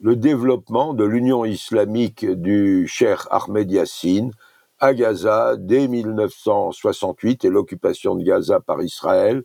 [0.00, 4.30] développement de l'Union islamique du Cheikh Ahmed Yassine
[4.78, 9.42] à Gaza dès 1968 et l'occupation de Gaza par Israël.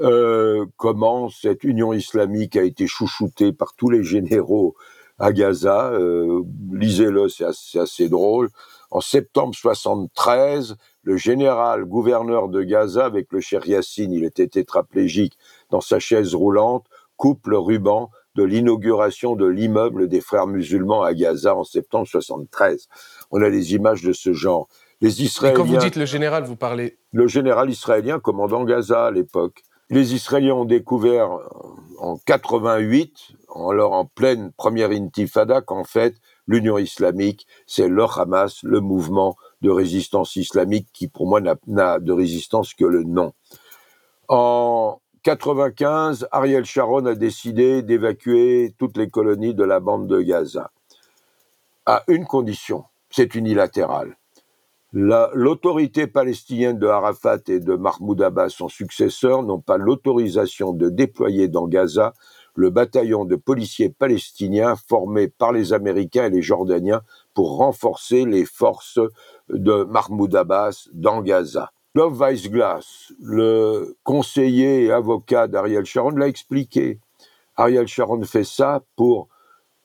[0.00, 4.74] Euh, comment cette Union islamique a été chouchoutée par tous les généraux
[5.18, 5.90] à Gaza.
[5.92, 8.50] Euh, Lisez-le, c'est assez, assez, drôle.
[8.90, 15.38] En septembre 73, le général gouverneur de Gaza, avec le cher Yassine, il était tétraplégique
[15.70, 16.86] dans sa chaise roulante,
[17.16, 22.88] coupe le ruban de l'inauguration de l'immeuble des frères musulmans à Gaza en septembre 73.
[23.30, 24.68] On a des images de ce genre.
[25.00, 25.54] Les Israéliens.
[25.54, 26.98] Et quand vous dites le général, vous parlez.
[27.12, 29.62] Le général israélien commandant Gaza à l'époque.
[29.88, 31.30] Les Israéliens ont découvert
[31.98, 33.12] en 88,
[33.54, 36.14] alors en pleine première intifada, qu'en fait,
[36.46, 42.12] l'Union islamique, c'est le Hamas, le mouvement de résistance islamique qui, pour moi, n'a de
[42.12, 43.32] résistance que le nom.
[44.28, 50.70] En 95, Ariel Sharon a décidé d'évacuer toutes les colonies de la bande de Gaza.
[51.84, 54.16] À une condition, c'est unilatéral.
[54.92, 61.48] L'autorité palestinienne de Arafat et de Mahmoud Abbas, son successeur, n'ont pas l'autorisation de déployer
[61.48, 62.12] dans Gaza
[62.54, 67.02] le bataillon de policiers palestiniens formé par les Américains et les Jordaniens
[67.44, 68.98] renforcer les forces
[69.48, 71.72] de Mahmoud Abbas dans Gaza.
[71.94, 77.00] Love Weissglass, le conseiller et avocat d'Ariel Sharon, l'a expliqué.
[77.56, 79.28] Ariel Sharon fait ça pour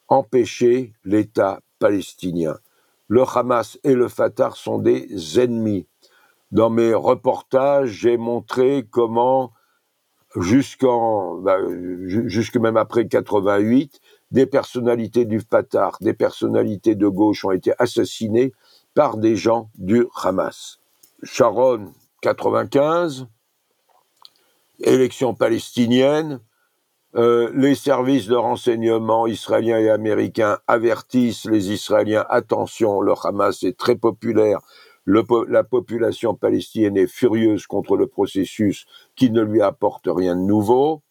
[0.08, 2.58] empêcher l'État palestinien.
[3.08, 5.86] Le Hamas et le Fatah sont des ennemis.
[6.52, 9.52] Dans mes reportages, j'ai montré comment
[10.36, 11.58] jusqu'en, bah,
[12.06, 18.52] jusque même après 88, des personnalités du Fatah, des personnalités de gauche ont été assassinées
[18.94, 20.78] par des gens du Hamas.
[21.22, 23.26] Sharon, 95,
[24.80, 26.40] élection palestinienne,
[27.14, 33.78] euh, les services de renseignement israéliens et américains avertissent les Israéliens attention, le Hamas est
[33.78, 34.60] très populaire,
[35.06, 41.02] la population palestinienne est furieuse contre le processus qui ne lui apporte rien de nouveau.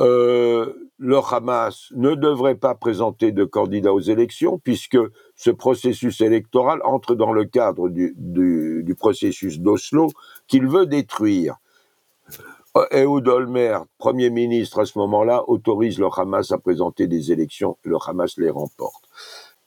[0.00, 4.98] Euh, le Hamas ne devrait pas présenter de candidat aux élections puisque
[5.36, 10.08] ce processus électoral entre dans le cadre du, processus d'Oslo
[10.46, 11.56] qu'il veut détruire.
[12.92, 17.96] Ehud Olmer, Premier ministre à ce moment-là, autorise le Hamas à présenter des élections le
[18.06, 19.08] Hamas les remporte.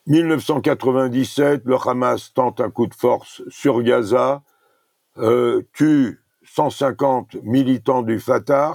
[0.07, 4.43] 1997, le Hamas tente un coup de force sur Gaza,
[5.17, 8.73] euh, tue 150 militants du Fatah,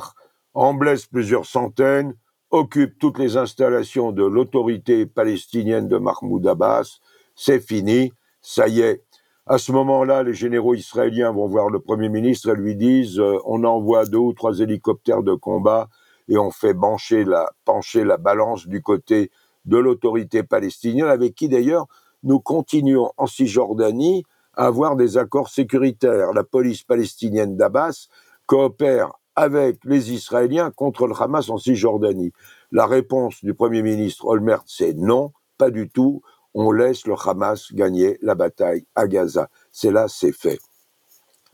[0.57, 2.15] en blesse plusieurs centaines,
[2.51, 6.99] occupe toutes les installations de l'autorité palestinienne de Mahmoud Abbas.
[7.35, 9.05] C'est fini, ça y est.
[9.45, 13.37] À ce moment-là, les généraux israéliens vont voir le Premier ministre et lui disent euh,
[13.45, 15.89] on envoie deux ou trois hélicoptères de combat
[16.27, 19.31] et on fait pencher la, pencher la balance du côté
[19.67, 21.87] de l'autorité palestinienne, avec qui d'ailleurs
[22.23, 26.33] nous continuons en Cisjordanie à avoir des accords sécuritaires.
[26.33, 28.09] La police palestinienne d'Abbas
[28.47, 32.33] coopère avec les Israéliens contre le Hamas en Cisjordanie.
[32.73, 36.23] La réponse du Premier ministre Olmert, c'est non, pas du tout.
[36.55, 39.49] On laisse le Hamas gagner la bataille à Gaza.
[39.73, 40.59] C'est là, c'est fait.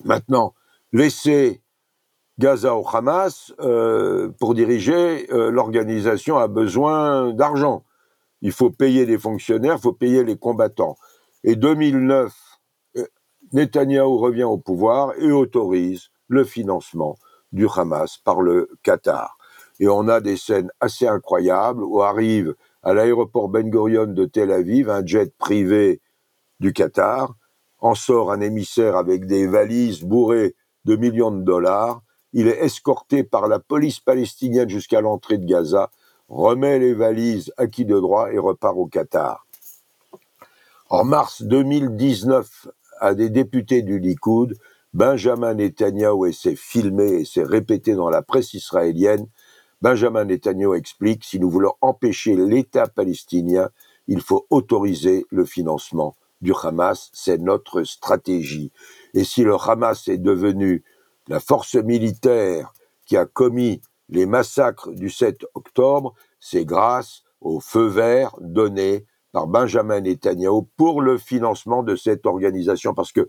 [0.05, 0.55] Maintenant,
[0.92, 1.61] laisser
[2.38, 7.85] Gaza au Hamas, euh, pour diriger, euh, l'organisation a besoin d'argent
[8.42, 10.97] il faut payer les fonctionnaires, il faut payer les combattants.
[11.45, 12.35] Et 2009,
[12.97, 13.07] euh,
[13.53, 17.16] Netanyahou revient au pouvoir et autorise le financement
[17.53, 19.37] du Hamas par le Qatar.
[19.81, 24.53] Et on a des scènes assez incroyables où arrive à l'aéroport Ben Gurion de Tel
[24.53, 26.01] Aviv un jet privé
[26.61, 27.35] du Qatar,
[27.81, 32.03] en sort un émissaire avec des valises bourrées de millions de dollars.
[32.33, 35.91] Il est escorté par la police palestinienne jusqu'à l'entrée de Gaza
[36.29, 39.47] remet les valises acquis de droit et repart au Qatar.
[40.88, 42.69] En mars 2019,
[43.01, 44.57] à des députés du Likoud,
[44.94, 49.26] Benjamin Netanyahu, et c'est filmé et c'est répété dans la presse israélienne,
[49.81, 53.70] Benjamin Netanyahu explique, si nous voulons empêcher l'État palestinien,
[54.07, 58.72] il faut autoriser le financement du Hamas, c'est notre stratégie.
[59.14, 60.85] Et si le Hamas est devenu
[61.28, 62.72] la force militaire
[63.07, 69.46] qui a commis les massacres du 7 octobre, c'est grâce au feu vert donné par
[69.46, 72.92] Benjamin Netanyahu pour le financement de cette organisation.
[72.92, 73.28] Parce que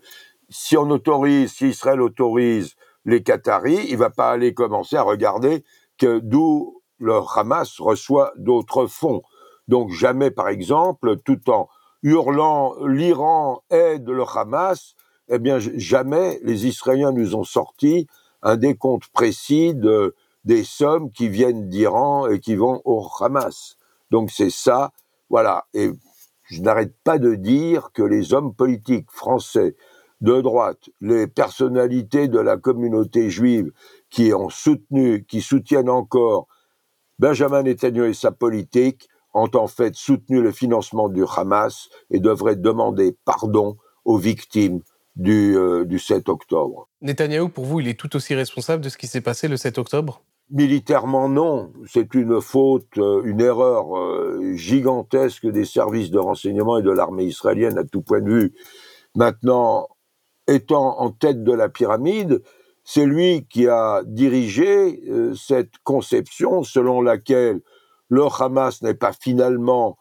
[0.54, 5.64] si on autorise, si Israël autorise les Qataris, il va pas aller commencer à regarder
[5.98, 9.24] que d'où le Hamas reçoit d'autres fonds.
[9.68, 11.68] Donc jamais, par exemple, tout en
[12.04, 14.96] hurlant l'Iran aide le Hamas,
[15.28, 18.08] eh bien jamais les Israéliens nous ont sorti
[18.42, 23.78] un décompte précis de des sommes qui viennent d'Iran et qui vont au Hamas.
[24.12, 24.92] Donc c'est ça,
[25.30, 25.66] voilà.
[25.74, 25.90] Et
[26.44, 29.76] je n'arrête pas de dire que les hommes politiques français
[30.24, 33.72] de droite, les personnalités de la communauté juive
[34.10, 36.48] qui ont soutenu, qui soutiennent encore
[37.20, 42.56] Benjamin Netanyahu et sa politique, ont en fait soutenu le financement du Hamas et devraient
[42.56, 44.82] demander pardon aux victimes
[45.18, 46.88] du, euh, du 7 octobre.
[47.02, 49.78] Netanyahu, pour vous, il est tout aussi responsable de ce qui s'est passé le 7
[49.78, 50.24] octobre?
[50.52, 51.74] Militairement, non.
[51.86, 57.26] C'est une faute, euh, une erreur euh, gigantesque des services de renseignement et de l'armée
[57.26, 58.54] israélienne à tout point de vue.
[59.16, 59.88] Maintenant,
[60.48, 62.42] étant en tête de la pyramide,
[62.84, 67.62] c'est lui qui a dirigé euh, cette conception selon laquelle
[68.10, 69.98] le Hamas n'est pas finalement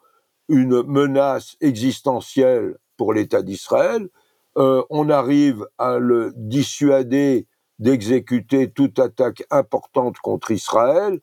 [0.48, 4.09] une menace existentielle pour l'État d'Israël.
[4.55, 7.46] on arrive à le dissuader
[7.83, 11.18] d'exécuter toute attaque importante contre Israël.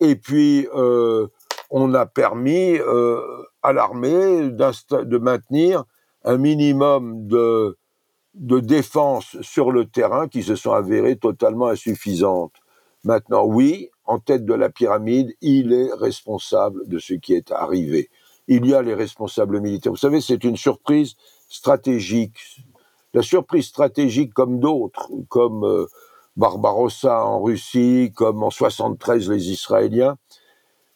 [0.00, 1.26] Et puis, euh,
[1.70, 3.20] on a permis euh,
[3.62, 5.84] à l'armée de maintenir
[6.24, 7.76] un minimum de,
[8.34, 12.54] de défense sur le terrain qui se sont avérées totalement insuffisantes.
[13.04, 18.10] Maintenant, oui, en tête de la pyramide, il est responsable de ce qui est arrivé.
[18.48, 19.92] Il y a les responsables militaires.
[19.92, 21.14] Vous savez, c'est une surprise
[21.48, 22.38] stratégique
[23.14, 25.86] la surprise stratégique comme d'autres, comme euh,
[26.36, 30.18] Barbarossa en Russie, comme en 73 les Israéliens,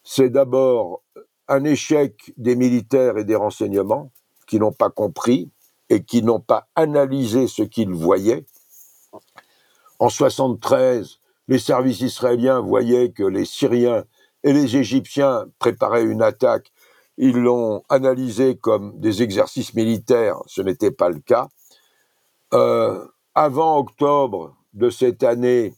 [0.02, 1.02] c'est d'abord
[1.46, 4.10] un échec des militaires et des renseignements
[4.48, 5.50] qui n'ont pas compris
[5.90, 8.44] et qui n'ont pas analysé ce qu'ils voyaient.
[9.98, 14.04] En 73, les services israéliens voyaient que les Syriens
[14.44, 16.70] et les Égyptiens préparaient une attaque.
[17.16, 20.38] Ils l'ont analysé comme des exercices militaires.
[20.46, 21.48] Ce n'était pas le cas.
[22.54, 25.74] Euh, avant octobre de cette année,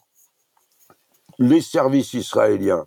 [1.39, 2.85] les services israéliens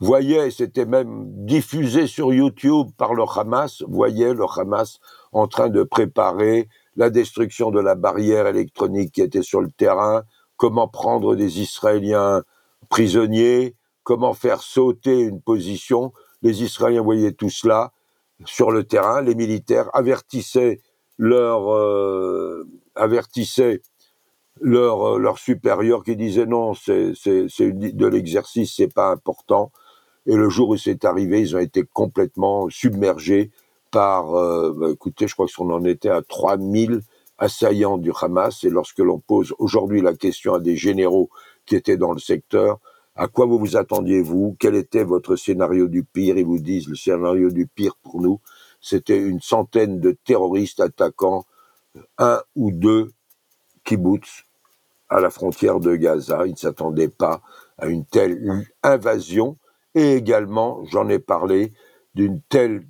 [0.00, 4.98] voyaient, c'était même diffusé sur YouTube par le Hamas, voyaient le Hamas
[5.32, 10.22] en train de préparer la destruction de la barrière électronique qui était sur le terrain,
[10.56, 12.42] comment prendre des Israéliens
[12.88, 16.12] prisonniers, comment faire sauter une position.
[16.42, 17.92] Les Israéliens voyaient tout cela
[18.44, 19.20] sur le terrain.
[19.20, 20.80] Les militaires avertissaient
[21.18, 23.82] leur euh, avertissaient
[24.60, 29.70] leur, euh, leur supérieur qui disait non, c'est de l'exercice, c'est pas important.
[30.26, 33.50] Et le jour où c'est arrivé, ils ont été complètement submergés
[33.90, 37.00] par, euh, bah, écoutez, je crois qu'on en était à 3000
[37.38, 38.64] assaillants du Hamas.
[38.64, 41.30] Et lorsque l'on pose aujourd'hui la question à des généraux
[41.66, 42.78] qui étaient dans le secteur,
[43.16, 46.38] à quoi vous vous attendiez-vous Quel était votre scénario du pire?
[46.38, 48.40] Ils vous disent, le scénario du pire pour nous,
[48.80, 51.44] c'était une centaine de terroristes attaquant
[52.18, 53.10] un ou deux
[53.84, 54.44] kibbutz
[55.08, 56.46] à la frontière de Gaza.
[56.46, 57.42] Ils ne s'attendaient pas
[57.78, 59.56] à une telle invasion
[59.94, 61.72] et également, j'en ai parlé,
[62.14, 62.86] d'une telle,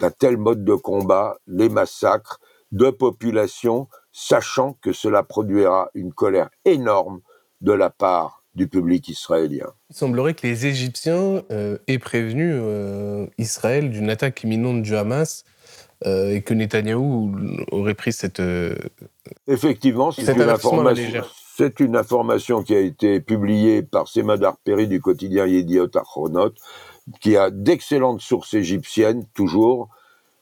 [0.00, 2.40] d'un tel mode de combat, les massacres
[2.72, 7.20] de populations, sachant que cela produira une colère énorme
[7.60, 9.66] de la part du public israélien.
[9.90, 15.44] Il semblerait que les Égyptiens euh, aient prévenu euh, Israël d'une attaque imminente du Hamas
[16.04, 17.36] euh, et que Netanyahou
[17.70, 18.42] aurait pris cette.
[19.46, 21.22] Effectivement, c'est une information.
[21.60, 26.54] C'est une information qui a été publiée par Semadar Peri du quotidien Yediot Achronot,
[27.20, 29.90] qui a d'excellentes sources égyptiennes, toujours.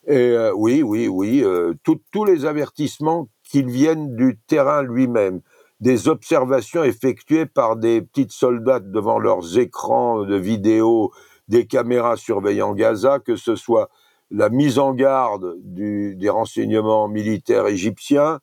[0.07, 5.41] Et euh, oui, oui, oui, euh, tous les avertissements qu'ils viennent du terrain lui-même,
[5.81, 11.11] des observations effectuées par des petites soldats devant leurs écrans de vidéo,
[11.49, 13.91] des caméras surveillant Gaza, que ce soit
[14.31, 18.39] la mise en garde des renseignements militaires égyptiens,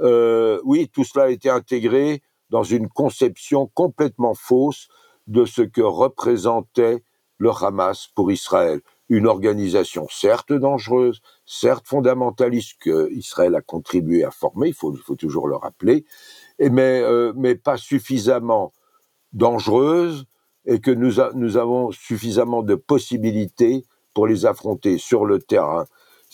[0.00, 4.88] euh, oui, tout cela a été intégré dans une conception complètement fausse
[5.26, 7.02] de ce que représentait
[7.38, 8.80] le Hamas pour Israël.
[9.08, 15.48] Une organisation certes dangereuse, certes fondamentaliste que Israël a contribué à former, il faut, toujours
[15.48, 16.04] le rappeler,
[16.58, 18.72] mais, euh, mais pas suffisamment
[19.32, 20.26] dangereuse
[20.64, 23.84] et que nous avons suffisamment de possibilités
[24.14, 25.86] pour les affronter sur le terrain.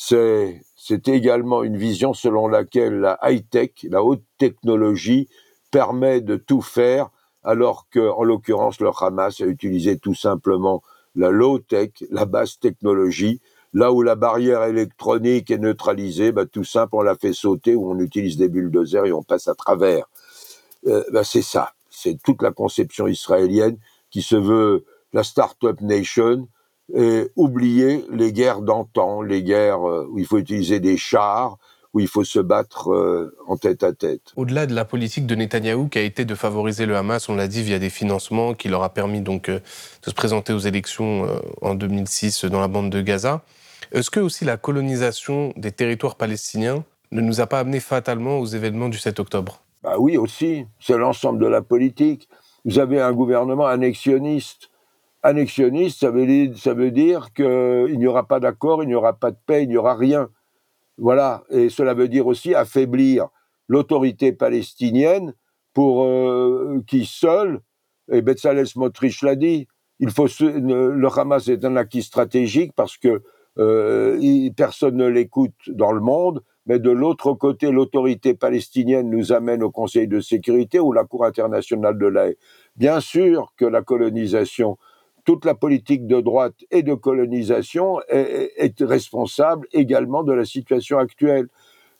[0.03, 5.29] C'est également une vision selon laquelle la high-tech, la haute technologie,
[5.71, 7.11] permet de tout faire,
[7.45, 10.83] alors que, en l'occurrence, le Hamas a utilisé tout simplement
[11.15, 13.43] la low-tech, la basse technologie,
[13.75, 17.91] là où la barrière électronique est neutralisée, bah, tout simple, on la fait sauter, ou
[17.91, 20.07] on utilise des bulldozers et on passe à travers.
[20.87, 23.77] Euh, bah, c'est ça, c'est toute la conception israélienne
[24.11, 26.49] qui se veut la start-up nation,
[26.95, 31.59] et oublier les guerres d'antan, les guerres euh, où il faut utiliser des chars,
[31.93, 34.33] où il faut se battre euh, en tête à tête.
[34.37, 37.49] Au-delà de la politique de Netanyahou qui a été de favoriser le Hamas, on l'a
[37.49, 39.59] dit, via des financements qui leur a permis donc euh,
[40.03, 41.27] de se présenter aux élections
[41.63, 43.43] en 2006 dans la bande de Gaza,
[43.93, 48.47] est-ce que aussi la colonisation des territoires palestiniens ne nous a pas amené fatalement aux
[48.47, 49.63] événements du 7 octobre?
[49.83, 52.29] Bah oui aussi, c'est l'ensemble de la politique.
[52.65, 54.70] Vous avez un gouvernement annexionniste
[55.23, 59.13] annexionniste, ça veut dire, ça veut dire qu'il n'y aura pas d'accord, il n'y aura
[59.13, 60.29] pas de paix, il n'y aura rien.
[60.99, 61.45] Voilà.
[61.51, 63.29] Et cela veut dire aussi affaiblir
[63.69, 65.35] l'autorité palestinienne
[65.73, 67.61] pour euh, qui seul,
[68.11, 69.69] et Bezalel Smotrich l'a dit,
[70.01, 73.23] il faut le Hamas est un acquis stratégique parce que
[73.59, 79.63] euh, personne ne l'écoute dans le monde, mais de l'autre côté, l'autorité palestinienne nous amène
[79.63, 82.37] au Conseil de sécurité ou la Cour internationale de l'AE.
[82.77, 84.79] Bien sûr que la colonisation
[85.31, 91.47] toute la politique de droite et de colonisation est, responsable également de la situation actuelle.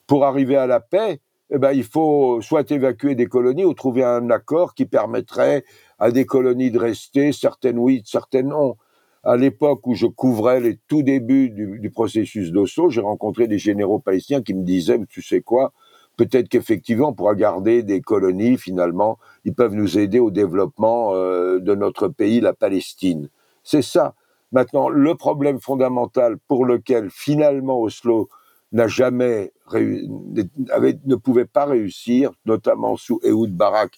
[0.09, 1.21] Pour arriver à la paix,
[1.51, 5.63] eh ben, il faut soit évacuer des colonies ou trouver un accord qui permettrait
[6.01, 8.75] à des colonies de rester, certaines oui, certaines non.
[9.23, 14.01] À l'époque où je couvrais les tout débuts du, processus d'Oslo, j'ai rencontré des généraux
[14.01, 15.73] palestiniens qui me disaient, tu sais quoi,
[16.21, 21.61] peut-être qu'effectivement, on pourra garder des colonies, finalement, ils peuvent nous aider au développement euh,
[21.61, 23.31] de notre pays, la Palestine.
[23.65, 24.15] C'est ça.
[24.53, 28.29] Maintenant, le problème fondamental pour lequel finalement Oslo
[28.73, 33.93] n'a jamais ne pouvait pas réussir, notamment sous Ehud Barak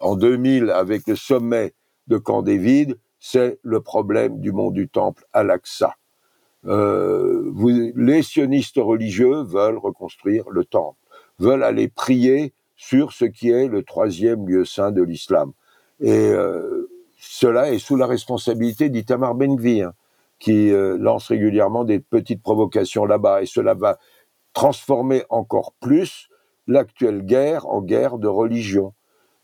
[0.00, 1.74] en 2000 avec le sommet
[2.08, 5.94] de Camp David, c'est le problème du mont du Temple à l'Aqsa.
[6.66, 7.52] Euh,
[7.94, 10.98] les sionistes religieux veulent reconstruire le temple
[11.38, 15.52] veulent aller prier sur ce qui est le troisième lieu saint de l'islam.
[16.00, 19.92] Et euh, cela est sous la responsabilité d'Itamar Ben-Gvir,
[20.38, 23.42] qui euh, lance régulièrement des petites provocations là-bas.
[23.42, 23.98] Et cela va
[24.52, 26.28] transformer encore plus
[26.66, 28.94] l'actuelle guerre en guerre de religion.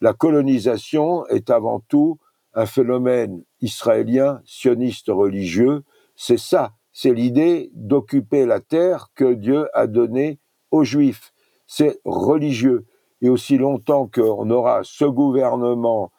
[0.00, 2.18] La colonisation est avant tout
[2.54, 5.82] un phénomène israélien sioniste religieux.
[6.14, 10.38] C'est ça, c'est l'idée d'occuper la terre que Dieu a donnée
[10.70, 11.32] aux Juifs.
[11.66, 12.86] C'est religieux.
[13.22, 16.12] Et aussi longtemps qu'on aura ce gouvernement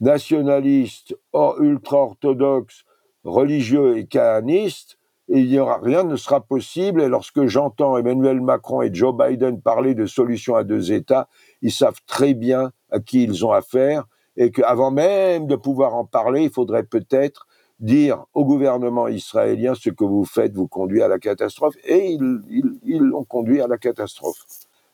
[0.00, 1.16] nationaliste,
[1.58, 2.84] ultra-orthodoxe,
[3.24, 4.98] religieux et cananiste,
[5.28, 7.02] il y aura rien ne sera possible.
[7.02, 11.28] Et lorsque j'entends Emmanuel Macron et Joe Biden parler de solutions à deux États,
[11.62, 14.04] ils savent très bien à qui ils ont affaire
[14.36, 17.46] et qu'avant même de pouvoir en parler, il faudrait peut-être
[17.78, 21.74] dire au gouvernement israélien ce que vous faites vous conduit à la catastrophe.
[21.84, 24.44] Et ils l'ont conduit à la catastrophe.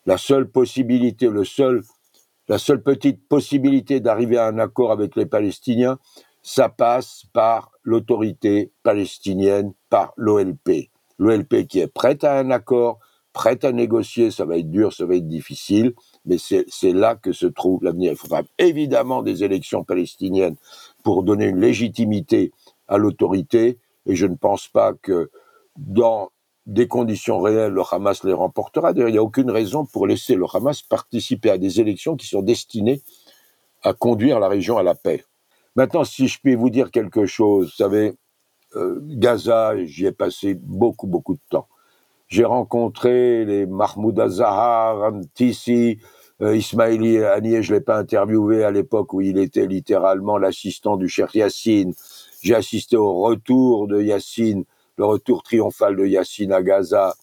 [0.06, 1.82] La seule possibilité, le seul,
[2.48, 5.98] la seule petite possibilité d'arriver à un accord avec les Palestiniens,
[6.42, 10.90] ça passe par l'autorité palestinienne, par l'OLP.
[11.18, 13.00] L'OLP qui est prête à un accord,
[13.32, 15.92] prête à négocier, ça va être dur, ça va être difficile,
[16.24, 18.12] mais c'est là que se trouve l'avenir.
[18.12, 20.56] Il faudra évidemment des élections palestiniennes
[21.02, 22.52] pour donner une légitimité
[22.86, 25.30] à l'autorité, et je ne pense pas que
[25.76, 26.30] dans
[26.66, 28.92] des conditions réelles, le Hamas les remportera.
[28.92, 32.26] D'ailleurs, il n'y a aucune raison pour laisser le Hamas participer à des élections qui
[32.26, 33.02] sont destinées
[33.82, 35.24] à conduire la région à la paix.
[35.76, 38.14] Maintenant, si je puis vous dire quelque chose, vous savez,
[38.74, 41.68] euh, Gaza, j'y ai passé beaucoup, beaucoup de temps.
[42.28, 45.98] J'ai rencontré les Mahmoud Azahar, Antissi,
[46.42, 51.08] euh, Ismaili Haniyeh, je l'ai pas interviewé à l'époque où il était littéralement l'assistant du
[51.08, 51.94] cher Yassine.
[52.42, 54.64] J'ai assisté au retour de Yassine,
[54.96, 57.14] le retour triomphal de Yassine à Gaza.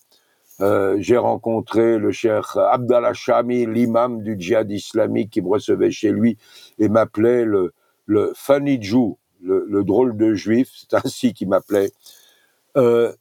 [0.62, 6.12] Euh, j'ai rencontré le cher Abdallah Shami, l'imam du djihad islamique qui me recevait chez
[6.12, 6.38] lui
[6.78, 7.74] et m'appelait le,
[8.06, 8.34] le
[8.80, 11.92] Jew, le, drôle de juif, c'est ainsi qu'il m'appelait.
[12.78, 13.12] Euh,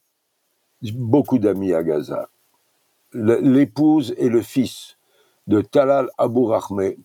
[0.94, 2.28] beaucoup d'amis à Gaza.
[3.14, 4.96] L'épouse et le fils
[5.46, 6.98] de Talal Abou Rahmé,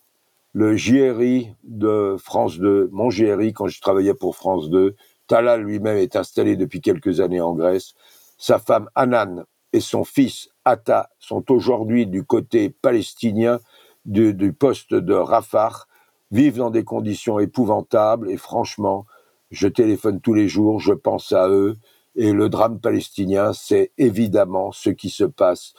[0.52, 4.94] le JRI de France 2, mon JRI quand je travaillais pour France 2.
[5.28, 7.94] Talal lui-même est installé depuis quelques années en Grèce.
[8.38, 13.60] Sa femme Anan et son fils Atta sont aujourd'hui du côté palestinien
[14.04, 15.84] du, du poste de Rafah
[16.30, 19.06] vivent dans des conditions épouvantables et franchement,
[19.50, 21.76] je téléphone tous les jours, je pense à eux
[22.16, 25.74] et le drame palestinien, c'est évidemment ce qui se passe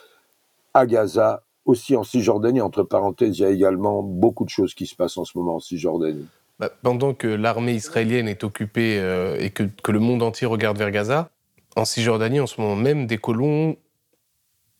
[0.74, 2.62] à Gaza, aussi en Cisjordanie.
[2.62, 5.56] Entre parenthèses, il y a également beaucoup de choses qui se passent en ce moment
[5.56, 6.28] en Cisjordanie.
[6.60, 10.91] Bah, pendant que l'armée israélienne est occupée euh, et que, le monde entier regarde vers
[10.91, 11.30] Gaza,
[11.78, 13.78] en Cisjordanie, en ce moment même, des colons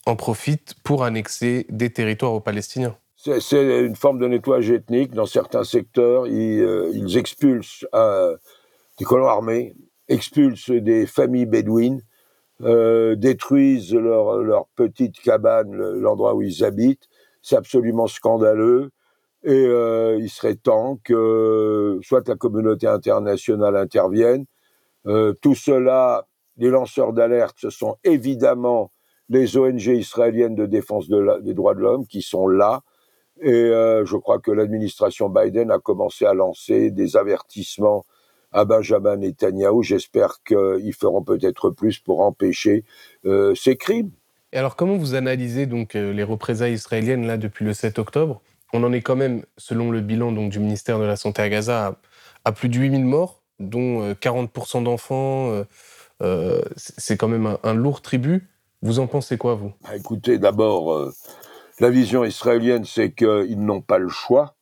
[0.06, 2.98] en profitent pour annexer des territoires aux Palestiniens.
[3.16, 5.12] C'est une forme de nettoyage ethnique.
[5.14, 8.36] Dans certains secteurs, ils, euh, expulsent euh,
[8.98, 9.76] des colons armés,
[10.10, 12.02] expulsent des familles bédouines,
[12.60, 17.08] détruisent leur, leur petite cabane, l'endroit où ils habitent.
[17.42, 18.92] C'est absolument scandaleux.
[19.44, 24.46] Et euh, il serait temps que soit la communauté internationale intervienne.
[25.08, 26.28] Euh, tout cela,
[26.58, 28.92] les lanceurs d'alerte, ce sont évidemment
[29.30, 32.82] les ONG israéliennes de défense des droits de l'homme qui sont là
[33.42, 38.06] et euh, je crois que l'administration Biden a commencé à lancer des avertissements
[38.52, 39.84] à Benjamin Netanyahu.
[39.84, 42.84] J'espère qu'ils feront peut-être plus pour empêcher
[43.56, 44.12] ces crimes.
[44.52, 48.42] Et alors, comment vous analysez donc les représailles israéliennes là depuis le 7 octobre?
[48.74, 51.50] On en est quand même, selon le bilan donc du ministère de la Santé à
[51.50, 52.00] Gaza,
[52.46, 55.64] à, plus de 8000 morts, dont 40% d'enfants.
[56.76, 58.48] c'est quand même un, un, lourd tribut.
[58.82, 59.74] Vous en pensez quoi, vous?
[59.82, 61.12] Bah, Écoutez, d'abord,
[61.80, 64.56] la vision israélienne, c'est qu'ils n'ont pas le choix.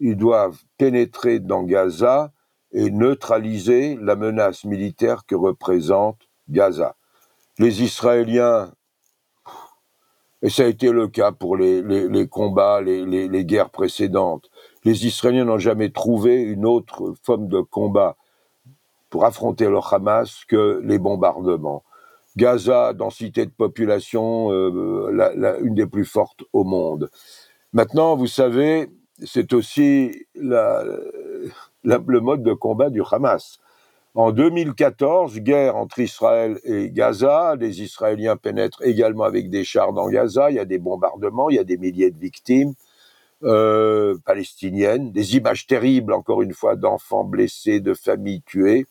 [0.00, 2.32] Ils doivent pénétrer dans Gaza
[2.72, 6.96] et neutraliser la menace militaire que représente Gaza.
[7.58, 8.72] Les Israéliens,
[10.42, 14.50] et ça a été le cas pour les, combats, les, guerres précédentes,
[14.84, 18.16] les Israéliens n'ont jamais trouvé une autre forme de combat
[19.08, 21.84] pour affronter le Hamas que les bombardements.
[22.36, 27.10] Gaza, densité de population, euh, une des plus fortes au monde.
[27.72, 28.90] Maintenant, vous savez,
[29.24, 33.60] c'est aussi le mode de combat du Hamas.
[34.14, 37.56] En 2014, guerre entre Israël et Gaza.
[37.56, 40.50] Les Israéliens pénètrent également avec des chars dans Gaza.
[40.50, 42.74] Il y a des bombardements, il y a des milliers de victimes
[43.44, 48.86] euh, palestiniennes, des images terribles, encore une fois, d'enfants blessés, de familles tuées.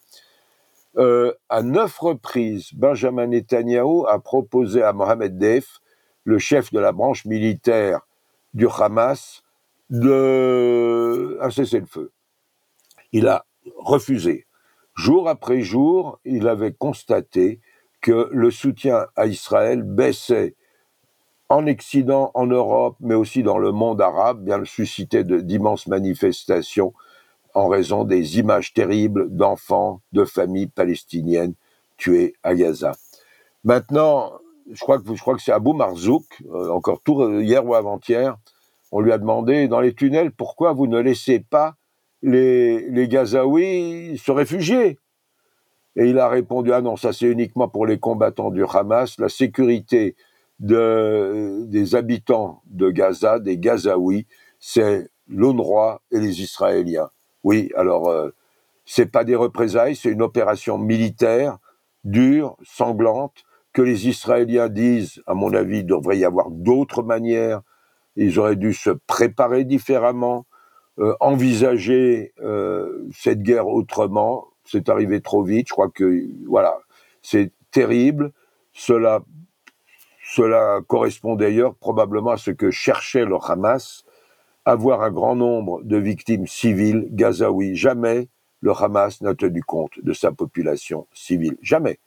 [0.97, 5.79] Euh, à neuf reprises, Benjamin Netanyahu a proposé à Mohamed Deif,
[6.25, 8.01] le chef de la branche militaire
[8.53, 9.43] du Hamas,
[9.89, 12.11] de un cessez-le-feu.
[13.13, 13.45] Il a
[13.77, 14.45] refusé.
[15.03, 17.59] Jour après jour, il avait constaté
[18.01, 20.53] que le soutien à Israël baissait
[21.49, 26.93] en Occident, en Europe, mais aussi dans le monde arabe, bien suscité d'immenses manifestations
[27.55, 31.55] en raison des images terribles d'enfants, de familles palestiniennes
[31.97, 32.91] tuées à Gaza.
[33.63, 34.33] Maintenant,
[34.71, 37.73] je crois que, je crois que c'est Abou Marzouk, euh, encore tout euh, hier ou
[37.73, 38.37] avant-hier,
[38.91, 41.75] on lui a demandé dans les tunnels pourquoi vous ne laissez pas
[42.21, 44.99] les, Gazaouis se réfugier.
[45.95, 49.27] Et il a répondu ah non, ça c'est uniquement pour les combattants du Hamas, la
[49.27, 50.15] sécurité
[50.59, 54.25] de, des habitants de Gaza, des Gazaouis,
[54.59, 57.09] c'est l'UNRWA et les Israéliens.
[57.43, 58.29] Oui, alors euh,
[58.85, 61.57] c'est pas des représailles, c'est une opération militaire
[62.03, 63.43] dure, sanglante,
[63.73, 67.61] que les Israéliens disent, à mon avis, il devrait y avoir d'autres manières.
[68.15, 70.45] Ils auraient dû se préparer différemment,
[71.01, 74.47] euh, envisager euh, cette guerre autrement.
[74.65, 75.67] C'est arrivé trop vite.
[75.67, 76.77] Je crois que voilà,
[77.21, 78.31] c'est terrible.
[78.73, 79.21] Cela
[80.23, 84.05] cela correspond d'ailleurs probablement à ce que cherchait le Hamas,
[84.63, 87.75] avoir un grand nombre de victimes civiles gazaouis.
[87.75, 88.29] Jamais
[88.61, 91.57] le Hamas n'a tenu compte de sa population civile.
[91.61, 91.99] Jamais.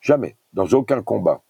[0.00, 0.36] Jamais.
[0.52, 1.42] Dans aucun combat.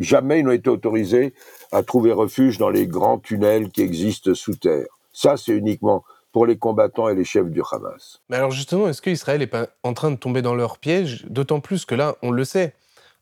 [0.00, 1.32] Jamais ils n'ont été autorisés
[1.72, 4.88] à trouver refuge dans les grands tunnels qui existent sous terre.
[5.12, 8.22] Ça, c'est uniquement pour les combattants et les chefs du Hamas.
[8.28, 11.24] Mais alors justement, est-ce qu'Israël n'est pas en train de tomber dans leur piège?
[11.28, 12.74] D'autant plus que là, on le sait,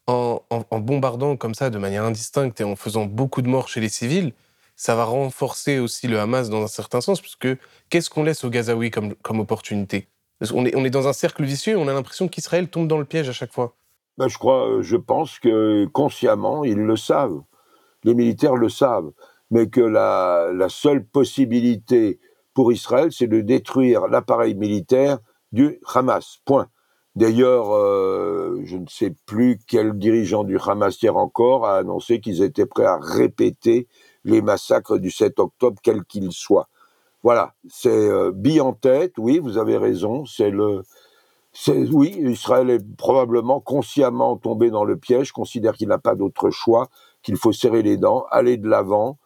[0.06, 0.40] en,
[0.80, 4.32] bombardant comme ça de manière indistincte et en faisant beaucoup de morts chez les civils,
[4.76, 7.48] ça va renforcer aussi le Hamas dans un certain sens, puisque
[7.90, 10.08] qu'est-ce qu'on laisse aux Gazaouis comme, comme opportunité?
[10.54, 12.98] On est, on est dans un cercle vicieux et on a l'impression qu'Israël tombe dans
[12.98, 13.74] le piège à chaque fois.
[14.18, 17.42] Ben, je crois, euh, je pense que consciemment, ils le savent.
[18.04, 19.10] Les militaires le savent.
[19.50, 22.20] Mais que la, la seule possibilité
[22.58, 25.18] pour Israël, c'est de détruire l'appareil militaire
[25.52, 26.38] du Hamas.
[26.44, 26.66] Point.
[27.14, 32.42] D'ailleurs, euh, je ne sais plus quel dirigeant du Hamas hier encore a annoncé qu'ils
[32.42, 33.86] étaient prêts à répéter
[34.24, 36.68] les massacres du 7 octobre, quels qu'ils soient.
[37.22, 40.82] Voilà, c'est euh, bille en tête, oui, vous avez raison, c'est le...
[41.68, 46.88] Oui, Israël est probablement consciemment tombé dans le piège, considère qu'il n'a pas d'autre choix,
[47.22, 49.16] qu'il faut serrer les dents, aller de l'avant,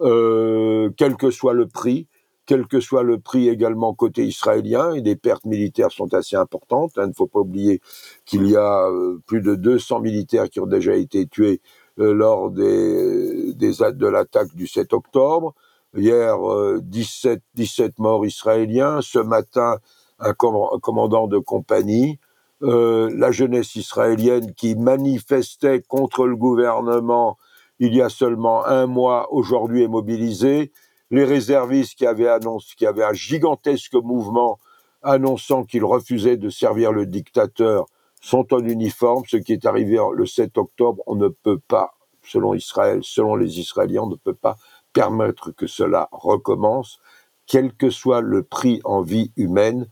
[0.00, 2.08] euh, quel que soit le prix,
[2.50, 6.90] quel que soit le prix également côté israélien, et les pertes militaires sont assez importantes.
[6.96, 7.04] Hein.
[7.04, 7.80] Il ne faut pas oublier
[8.24, 11.60] qu'il y a euh, plus de 200 militaires qui ont déjà été tués
[12.00, 15.54] euh, lors des, des de l'attaque du 7 octobre.
[15.96, 16.36] Hier,
[16.82, 18.98] 17, euh, 17 morts israéliens.
[19.00, 19.76] Ce matin,
[20.18, 22.18] un, commandant de compagnie.
[22.62, 27.38] la jeunesse israélienne qui manifestait contre le gouvernement
[27.78, 30.70] il y a seulement un mois, aujourd'hui est mobilisée
[31.10, 34.58] les réservistes qui avaient annoncé, qui avaient un gigantesque mouvement
[35.02, 37.86] annonçant qu'ils refusaient de servir le dictateur
[38.20, 39.24] sont en uniforme.
[39.26, 43.58] Ce qui est arrivé le 7 octobre, on ne peut pas, selon Israël, selon les
[43.58, 44.56] Israéliens, on ne peut pas
[44.92, 47.00] permettre que cela recommence,
[47.46, 49.86] quel que soit le prix en vie humaine.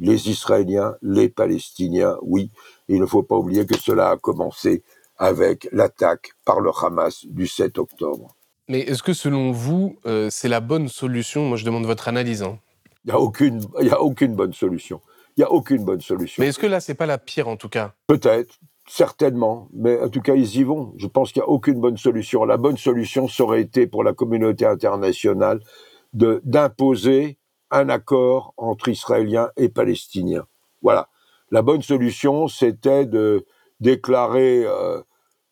[0.00, 2.50] Les Israéliens, les Palestiniens, oui.
[2.88, 4.82] il ne faut pas oublier que cela a commencé
[5.18, 8.34] avec l'attaque par le Hamas du 7 octobre.
[8.68, 11.44] Mais est-ce que selon vous, euh, c'est la bonne solution?
[11.44, 12.42] Moi, je demande votre analyse.
[12.42, 12.58] Hein.
[13.04, 13.60] Il n'y a, aucune,
[13.90, 15.02] a aucune bonne solution.
[15.36, 16.42] Il n'y a aucune bonne solution.
[16.42, 17.92] Mais est-ce que là, c'est pas la pire en tout cas?
[18.06, 18.58] Peut-être,
[18.88, 19.68] certainement.
[19.74, 20.94] Mais en tout cas, ils y vont.
[20.96, 22.46] Je pense qu'il n'y a aucune bonne solution.
[22.46, 25.60] La bonne solution, ça aurait été pour la communauté internationale
[26.14, 27.38] d'imposer
[27.70, 30.46] un accord entre Israéliens et Palestiniens.
[30.80, 31.08] Voilà.
[31.50, 33.44] La bonne solution, c'était de
[33.80, 35.02] déclarer euh,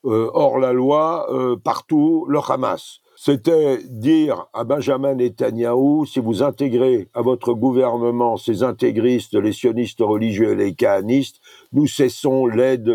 [0.06, 1.26] euh, hors la loi
[1.64, 8.64] partout le Hamas c'était dire à Benjamin Netanyahou, si vous intégrez à votre gouvernement ces
[8.64, 11.36] intégristes, les sionistes religieux et les kahanistes,
[11.72, 12.92] nous cessons l'aide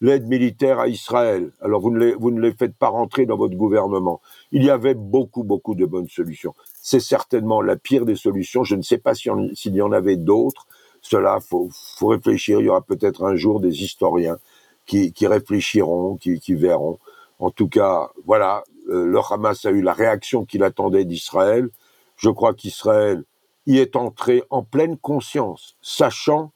[0.00, 1.52] l'aide militaire à Israël.
[1.60, 4.22] Alors vous ne, les, vous ne les faites pas rentrer dans votre gouvernement.
[4.52, 6.54] Il y avait beaucoup, beaucoup de bonnes solutions.
[6.80, 8.64] C'est certainement la pire des solutions.
[8.64, 10.66] Je ne sais pas s'il y en avait d'autres.
[11.02, 12.60] Cela, faut, faut réfléchir.
[12.60, 14.38] Il y aura peut-être un jour des historiens
[14.86, 16.98] qui, qui réfléchiront, qui, qui verront.
[17.38, 21.68] En tout cas, voilà, le Hamas a eu la réaction qu'il attendait d'Israël.
[22.16, 23.24] Je crois qu'Israël
[23.66, 26.52] y est entré en pleine conscience, sachant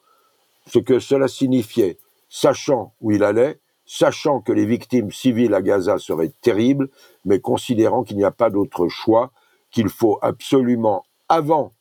[0.66, 5.98] ce que cela signifiait, sachant où il allait, sachant que les victimes civiles à Gaza
[5.98, 6.88] seraient terribles,
[7.24, 9.32] mais considérant qu'il n'y a pas d'autre choix,
[9.70, 11.74] qu'il faut absolument, avant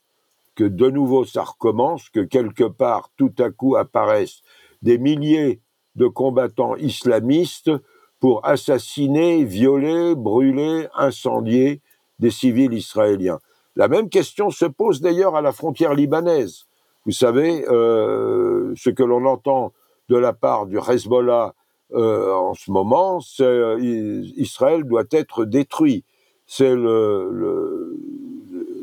[0.56, 4.42] que de nouveau ça recommence, que quelque part tout à coup apparaissent
[4.82, 5.62] des milliers
[5.96, 7.72] de combattants islamistes
[8.22, 11.82] pour assassiner, violer, brûler, incendier
[12.20, 13.40] des civils israéliens.
[13.76, 16.66] La même question se pose d'ailleurs à la frontière libanaise.
[17.06, 19.74] Vous savez, euh, ce que l'on entend
[20.08, 21.56] de la part du Hezbollah
[21.94, 23.80] euh, en ce moment, c'est euh,
[24.38, 26.06] Israël doit être détruit.
[26.46, 27.98] C'est le, le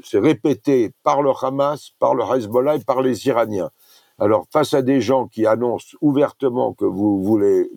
[0.05, 3.71] c'est répété par le Hamas, par le Hezbollah et par les Iraniens.
[4.19, 7.71] Alors, face à des gens qui annoncent ouvertement que vous voulez,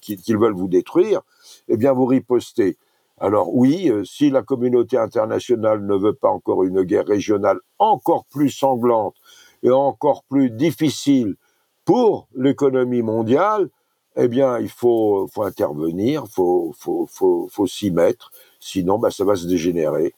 [0.00, 1.22] qu'ils veulent vous détruire,
[1.68, 2.76] eh bien, vous ripostez.
[3.18, 8.24] Alors oui, euh, si la communauté internationale ne veut pas encore une guerre régionale encore
[8.24, 9.14] plus sanglante
[9.62, 11.36] et encore plus difficile
[11.84, 13.68] pour l'économie mondiale,
[14.16, 19.24] eh bien, il faut, intervenir, il faut, faut, faut, faut s'y mettre, sinon bah, ça
[19.24, 20.14] va se dégénérer.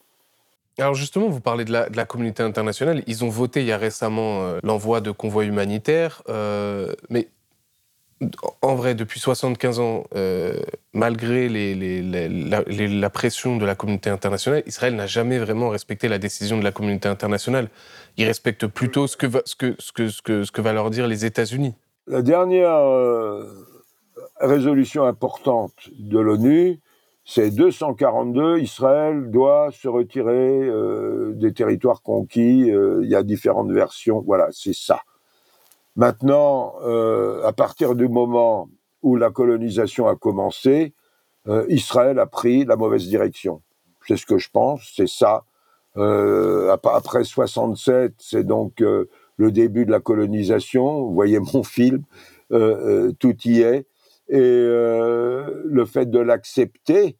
[0.79, 3.03] Alors justement, vous parlez de la, communauté internationale.
[3.05, 7.27] Ils ont voté il y a récemment euh, l'envoi de convois humanitaires, euh, mais
[8.61, 10.57] en vrai, depuis 75 ans, euh,
[10.93, 16.63] malgré la, pression de la communauté internationale, Israël n'a jamais vraiment respecté la décision de
[16.63, 17.69] la communauté internationale.
[18.17, 21.73] Il respecte plutôt ce que, va, ce que, va leur dire les États-Unis.
[22.07, 22.79] La dernière
[24.39, 26.79] résolution importante de l'ONU,
[27.25, 33.71] c'est 242, Israël doit se retirer euh, des territoires conquis, euh, il y a différentes
[33.71, 35.01] versions, voilà, c'est ça.
[35.95, 38.67] Maintenant, euh, à partir du moment
[39.03, 40.93] où la colonisation a commencé,
[41.67, 43.61] Israël a pris la mauvaise direction.
[44.07, 45.43] C'est ce que je pense, c'est ça.
[45.97, 51.01] Après 67, c'est donc le début de la colonisation.
[51.01, 52.03] Vous voyez mon film,
[52.49, 53.85] tout y est.
[54.29, 57.17] Et le fait de l'accepter,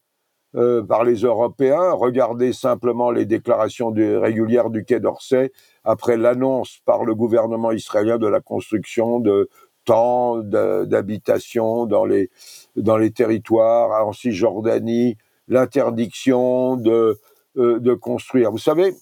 [0.55, 1.93] euh, par les Européens.
[1.93, 5.51] Regardez simplement les déclarations régulières du Quai d'Orsay
[5.83, 9.49] après l'annonce par le gouvernement israélien de la construction de
[9.83, 12.29] tant d'habitations dans les,
[12.75, 17.17] dans les territoires, en Cisjordanie, l'interdiction de,
[17.57, 18.51] euh, construire.
[18.51, 18.93] Vous savez,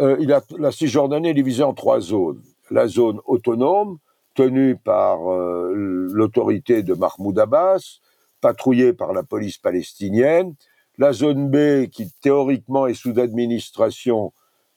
[0.00, 2.40] euh, il a, la Cisjordanie est divisée en trois zones.
[2.70, 3.98] La zone autonome,
[4.36, 5.72] tenue par euh,
[6.12, 8.00] l'autorité de Mahmoud Abbas,
[8.40, 10.54] patrouillée par la police palestinienne,
[10.98, 14.32] la zone B, qui théoriquement est sous administration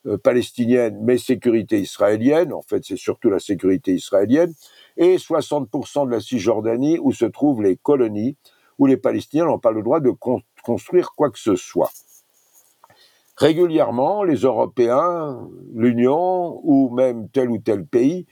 [0.06, 4.52] euh, palestinienne, mais sécurité israélienne, en fait c'est surtout la sécurité israélienne,
[4.96, 8.36] et 60% de la Cisjordanie où se trouvent les colonies,
[8.78, 10.10] où les Palestiniens n'ont pas le droit de
[10.62, 11.90] construire quoi que ce soit.
[13.36, 18.26] Régulièrement, les Européens, l'Union ou même tel ou tel pays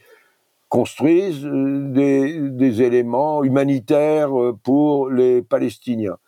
[0.68, 6.18] construisent euh, des, éléments humanitaires euh, pour les Palestiniens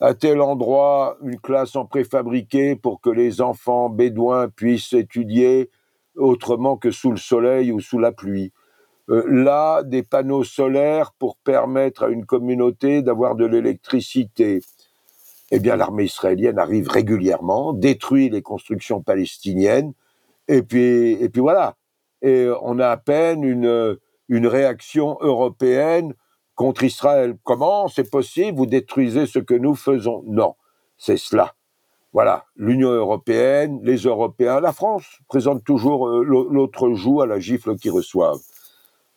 [0.00, 5.70] à tel endroit une classe en préfabriqué pour que les enfants bédouins puissent étudier
[6.16, 8.52] autrement que sous le soleil ou sous la pluie.
[9.08, 14.60] Euh, là, des panneaux solaires pour permettre à une communauté d'avoir de l'électricité.
[15.50, 19.92] Eh bien, l'armée israélienne arrive régulièrement, détruit les constructions palestiniennes,
[20.48, 21.76] et puis, et puis voilà.
[22.22, 23.98] Et on a à peine une,
[24.28, 26.14] une réaction européenne
[26.54, 27.36] contre Israël.
[27.44, 28.58] Comment c'est possible?
[28.58, 30.22] Vous détruisez ce que nous faisons.
[30.26, 30.54] Non,
[30.96, 31.54] c'est cela.
[32.12, 37.76] Voilà, l'Union européenne, les Européens, la France présente toujours euh, l'autre joue à la gifle
[37.76, 38.40] qu'ils reçoivent.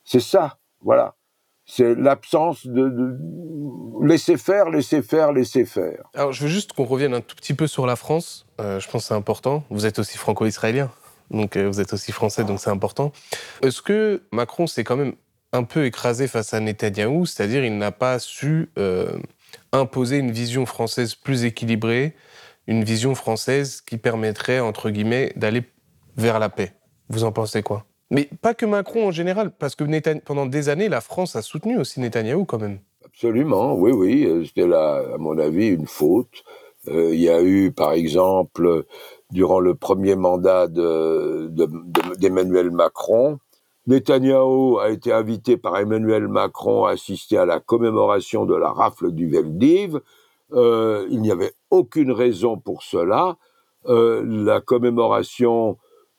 [0.04, 1.16] C'est ça, voilà.
[1.66, 6.10] C'est l'absence de, de, laisser faire, laisser faire, laisser faire.
[6.14, 8.48] Alors, je veux juste qu'on revienne un tout petit peu sur la France.
[8.60, 9.64] Euh, je pense que c'est important.
[9.70, 10.92] Vous êtes aussi franco-israélien,
[11.32, 13.12] donc euh, vous êtes aussi français, donc c'est important.
[13.62, 15.14] Est-ce que Macron s'est quand même
[15.52, 19.18] un peu écrasé face à Netanyahou, c'est-à-dire il n'a pas su euh,
[19.72, 22.16] imposer une vision française plus équilibrée,
[22.68, 25.64] une vision française qui permettrait, entre guillemets, d'aller
[26.18, 26.74] vers la paix.
[27.10, 27.86] Vous en pensez quoi?
[28.12, 29.84] Mais pas que Macron en général, parce que
[30.20, 32.80] pendant des années, la France a soutenu aussi Netanyahou quand même.
[33.06, 34.26] Absolument, oui, oui.
[34.26, 36.44] Euh, c'était là, à mon avis, une faute.
[36.88, 38.86] Il y a eu, par exemple,
[39.32, 43.40] durant le premier mandat d'Emmanuel de, de, Macron,
[43.88, 49.12] Netanyahou a été invité par Emmanuel Macron à assister à la commémoration de la rafle
[49.12, 50.00] du Veldiv.
[50.54, 53.38] Euh, il n'y avait aucune raison pour cela.
[53.88, 55.78] Euh, la commémoration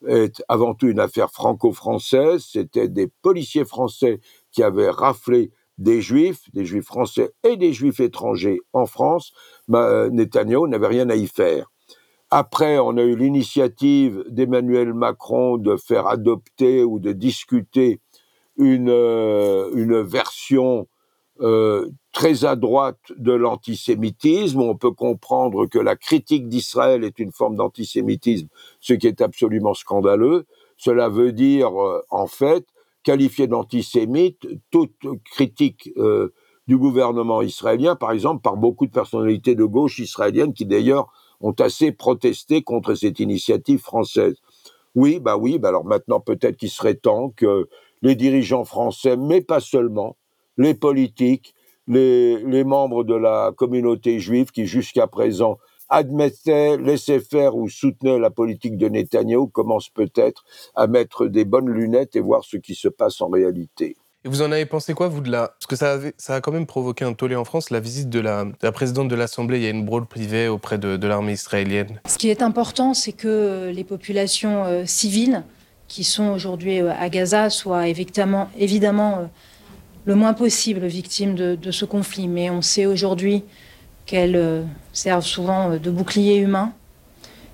[0.09, 2.45] est avant tout une affaire franco-française.
[2.51, 8.01] C'était des policiers français qui avaient raflé des juifs, des juifs français et des juifs
[8.01, 9.33] étrangers en France.
[9.69, 11.71] Bah, Netanyahou n'avait rien à y faire.
[12.31, 18.01] Après, on a eu l'initiative d'Emmanuel Macron de faire adopter ou de discuter
[18.57, 20.87] une, euh, une version
[21.41, 24.61] euh, très à droite de l'antisémitisme.
[24.61, 28.49] On peut comprendre que la critique d'Israël est une forme d'antisémitisme,
[28.81, 30.45] ce qui est absolument scandaleux.
[30.77, 32.67] Cela veut dire, euh, en fait,
[33.03, 34.93] qualifier d'antisémite toute
[35.25, 36.33] critique euh,
[36.69, 41.11] du gouvernement israélien, par exemple, par beaucoup de personnalités de gauche israéliennes qui d'ailleurs
[41.41, 44.37] ont assez protesté contre cette initiative française.
[44.95, 47.69] Oui, bah oui, bah alors maintenant peut-être qu'il serait temps que
[48.03, 50.17] les dirigeants français, mais pas seulement,
[50.57, 51.55] les politiques,
[51.87, 58.19] les, les membres de la communauté juive qui jusqu'à présent admettaient, laissaient faire ou soutenaient
[58.19, 62.75] la politique de Netanyahou commencent peut-être à mettre des bonnes lunettes et voir ce qui
[62.75, 63.97] se passe en réalité.
[64.23, 65.49] Et vous en avez pensé quoi, vous, de la...
[65.49, 68.45] Parce que ça, a quand même provoqué un tollé en France, la visite de la,
[68.45, 72.01] de la présidente de l'Assemblée, il y a une brôle privée auprès de, l'armée israélienne.
[72.07, 75.43] Ce qui est important, c'est que les populations euh, civiles
[75.89, 79.27] qui sont aujourd'hui euh, à Gaza soient évidemment, euh,
[80.05, 82.29] le moins possible victimes de, ce conflit.
[82.29, 83.43] Mais on sait aujourd'hui
[84.05, 86.75] qu'elles servent souvent de bouclier humain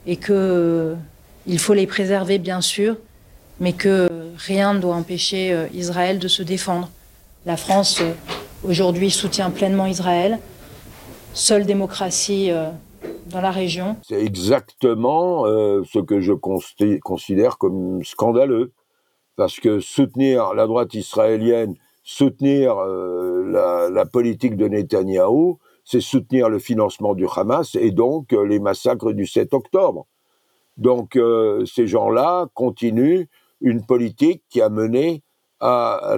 [0.07, 2.97] et qu'il faut les préserver, bien sûr,
[3.61, 6.91] mais que rien ne doit empêcher euh, Israël de se défendre.
[7.45, 8.13] La France, euh,
[8.65, 10.39] aujourd'hui, soutient pleinement Israël,
[11.33, 12.69] seule démocratie euh,
[13.27, 13.97] dans la région.
[14.03, 18.73] C'est exactement ce que je considère comme scandaleux,
[19.37, 27.15] parce que soutenir la droite israélienne, soutenir la, politique de Netanyahou, c'est soutenir le financement
[27.15, 30.07] du Hamas et donc les massacres du 7 octobre.
[30.77, 31.19] Donc
[31.67, 33.27] ces gens-là continuent
[33.61, 35.23] une politique qui a mené
[35.61, 36.17] à,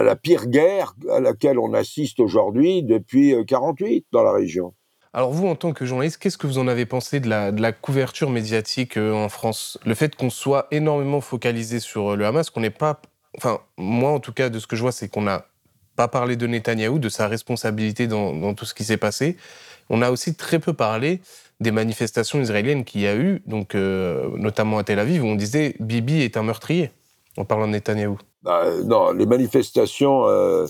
[0.00, 4.74] la, pire guerre à laquelle on assiste aujourd'hui depuis 48 dans la région.
[5.12, 8.30] Alors vous, en tant que journaliste, qu'est-ce que vous en avez pensé de la, couverture
[8.30, 9.78] médiatique euh, en France?
[9.86, 13.00] Le fait qu'on soit énormément focalisé sur euh, le Hamas, qu'on n'ait pas...
[13.36, 15.46] Enfin, moi, en tout cas, de ce que je vois, c'est qu'on n'a
[15.96, 19.36] pas parlé de Netanyahou, de sa responsabilité dans tout ce qui s'est passé.
[19.90, 21.20] On a aussi très peu parlé
[21.60, 25.34] des manifestations israéliennes qu'il y a eu, donc, euh, notamment à Tel Aviv, où on
[25.34, 26.90] disait Bibi est un meurtrier,
[27.36, 28.18] en parlant de Netanyahou.
[28.44, 30.66] Bah, non, les manifestations, euh,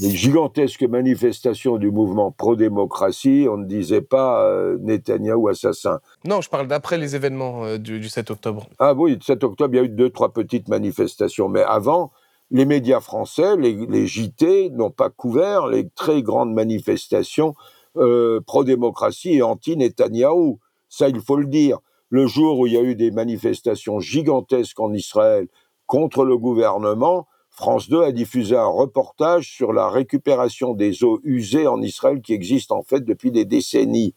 [0.00, 6.00] les gigantesques manifestations du mouvement pro-démocratie, on ne disait pas euh, Netanyahou assassin.
[6.24, 8.66] Non, je parle d'après les événements du, du 7 octobre.
[8.78, 12.10] Ah oui, le 7 octobre, il y a eu deux, trois petites manifestations, mais avant,
[12.50, 17.54] les médias français, les, les JT, n'ont pas couvert les très grandes manifestations
[17.96, 20.58] euh, pro-démocratie et anti-Netanyahou.
[20.88, 21.78] Ça, il faut le dire.
[22.08, 25.48] Le jour où il y a eu des manifestations gigantesques en Israël
[25.86, 31.68] contre le gouvernement, France 2 a diffusé un reportage sur la récupération des eaux usées
[31.68, 34.12] en Israël qui existe en fait depuis des décennies.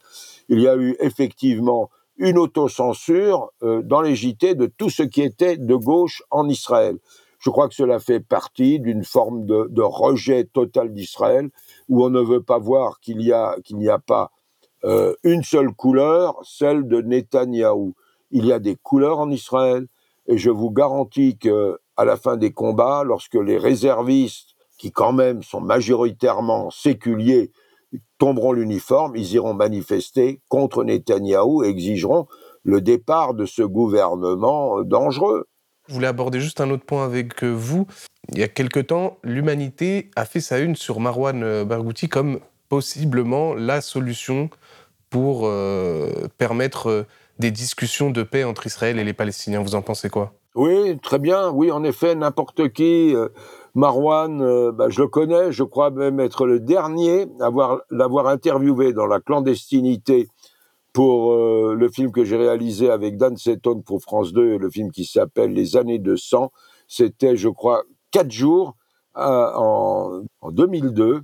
[0.48, 5.22] Il y a eu effectivement une autocensure euh, dans les JT de tout ce qui
[5.22, 6.98] était de gauche en Israël.
[7.38, 11.50] Je crois que cela fait partie d'une forme de, rejet total d'Israël
[11.88, 14.30] où on ne veut pas voir qu'il n'y a pas
[14.84, 17.94] euh, une seule couleur, celle de Netanyahou.
[18.30, 19.86] Il y a des couleurs en Israël
[20.26, 25.12] et je vous garantis que à la fin des combats, lorsque les réservistes, qui quand
[25.12, 27.50] même sont majoritairement séculiers,
[28.18, 32.26] tomberont l'uniforme, ils iront manifester contre Netanyahou et exigeront
[32.62, 35.48] le départ de ce gouvernement dangereux.
[35.88, 37.86] Je voulais aborder juste un autre point avec euh, vous.
[38.30, 42.40] Il y a quelque temps, l'humanité a fait sa une sur Marwan euh, Barghouti comme
[42.68, 44.50] possiblement la solution
[45.08, 47.06] pour euh, permettre
[47.38, 49.62] des discussions de paix entre Israël et les Palestiniens.
[49.62, 50.34] Vous en pensez quoi?
[50.54, 51.48] Oui, très bien.
[51.48, 53.14] Oui, en effet, n'importe qui.
[53.74, 57.50] Marwan, bah, je le connais, je crois même être le dernier à
[57.90, 60.28] l'avoir interviewé dans la clandestinité
[60.98, 64.90] pour euh, le film que j'ai réalisé avec Dan Seton pour France 2, le film
[64.90, 66.50] qui s'appelle Les années de sang.
[66.88, 68.74] C'était, je crois, quatre jours
[69.16, 71.20] euh, en, en, 2002,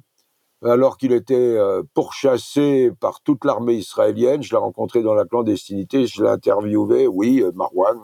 [0.63, 4.45] alors qu'il était euh, pourchassé par toute l'armée israélienne.
[4.45, 7.09] Je l'ai rencontré dans la clandestinité, je l'ai interviewé.
[7.09, 7.99] Oui, Marwan,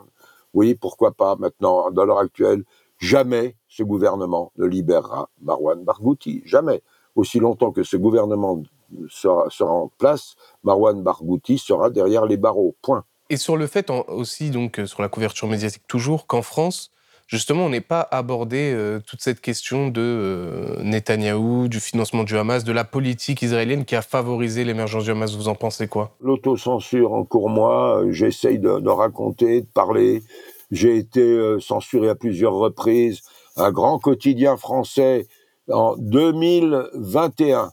[0.53, 2.65] oui, pourquoi pas maintenant, dans l'heure actuelle,
[2.97, 6.83] jamais ce gouvernement ne libérera Marwan Barghouti, jamais.
[7.15, 8.63] Aussi longtemps que ce gouvernement
[9.09, 12.75] sera, sera en place, Marwan Barghouti sera derrière les barreaux.
[12.81, 13.03] Point.
[13.29, 16.91] Et sur le fait en, aussi, donc, euh, sur la couverture médiatique, toujours qu'en France,
[17.27, 22.37] justement, on n'est pas abordé euh, toute cette question de euh, Netanyahou, du financement du
[22.37, 25.35] Hamas, de la politique israélienne qui a favorisé l'émergence du Hamas.
[25.35, 26.15] Vous en pensez quoi?
[26.21, 30.23] L'autocensure en cours moi, j'essaye de, de, raconter, de parler.
[30.71, 33.21] J'ai été euh, censuré à plusieurs reprises.
[33.57, 35.27] Un grand quotidien français
[35.71, 37.71] en 2021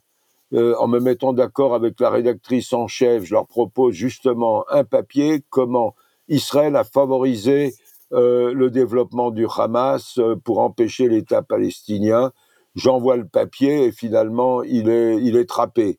[0.55, 4.85] euh, en me mettant d'accord avec la rédactrice en chef, je leur propose justement un
[4.85, 5.95] papier comment
[6.29, 7.75] Israël a favorisé
[8.13, 12.33] euh, le développement du Hamas euh, pour empêcher l'État palestinien.
[12.75, 15.99] J'envoie le papier et finalement il est, il est trappé.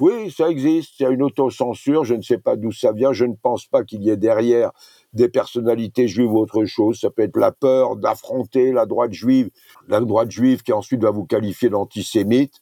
[0.00, 3.12] Oui, ça existe, il y a une autocensure, je ne sais pas d'où ça vient,
[3.12, 4.72] je ne pense pas qu'il y ait derrière
[5.12, 9.50] des personnalités juives ou autre chose, ça peut être la peur d'affronter la droite juive,
[9.88, 12.60] la droite juive qui ensuite va vous qualifier d'antisémite,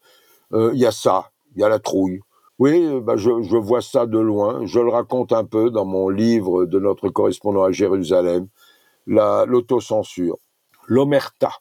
[0.52, 2.20] il euh, y a ça, il y a la trouille.
[2.58, 4.66] Oui, bah je, vois ça de loin.
[4.66, 8.48] Je le raconte un peu dans mon livre de notre correspondant à Jérusalem,
[9.06, 10.36] l'autocensure,
[10.86, 11.52] l'omerta.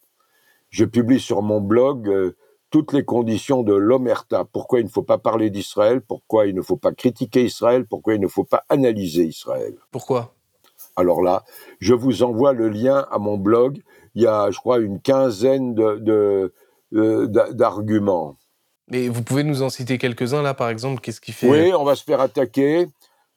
[0.70, 2.36] Je publie sur mon blog euh,
[2.70, 4.44] toutes les conditions de l'omerta.
[4.44, 8.16] Pourquoi il ne faut pas parler d'Israël, pourquoi il ne faut pas critiquer Israël, pourquoi
[8.16, 9.76] il ne faut pas analyser Israël?
[9.92, 10.36] Pourquoi?
[11.00, 11.44] Alors là,
[11.80, 13.82] je vous envoie le lien à mon blog.
[14.16, 16.54] Il y a, je crois, une quinzaine de,
[16.94, 18.36] euh, d'arguments.
[18.92, 21.84] Mais vous pouvez nous en citer quelques-uns là, par exemple Qu'est-ce qui fait Oui, on
[21.84, 22.88] va se faire attaquer.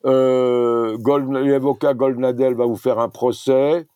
[0.05, 3.87] Euh, L'avocat Goldnadel va vous faire un procès.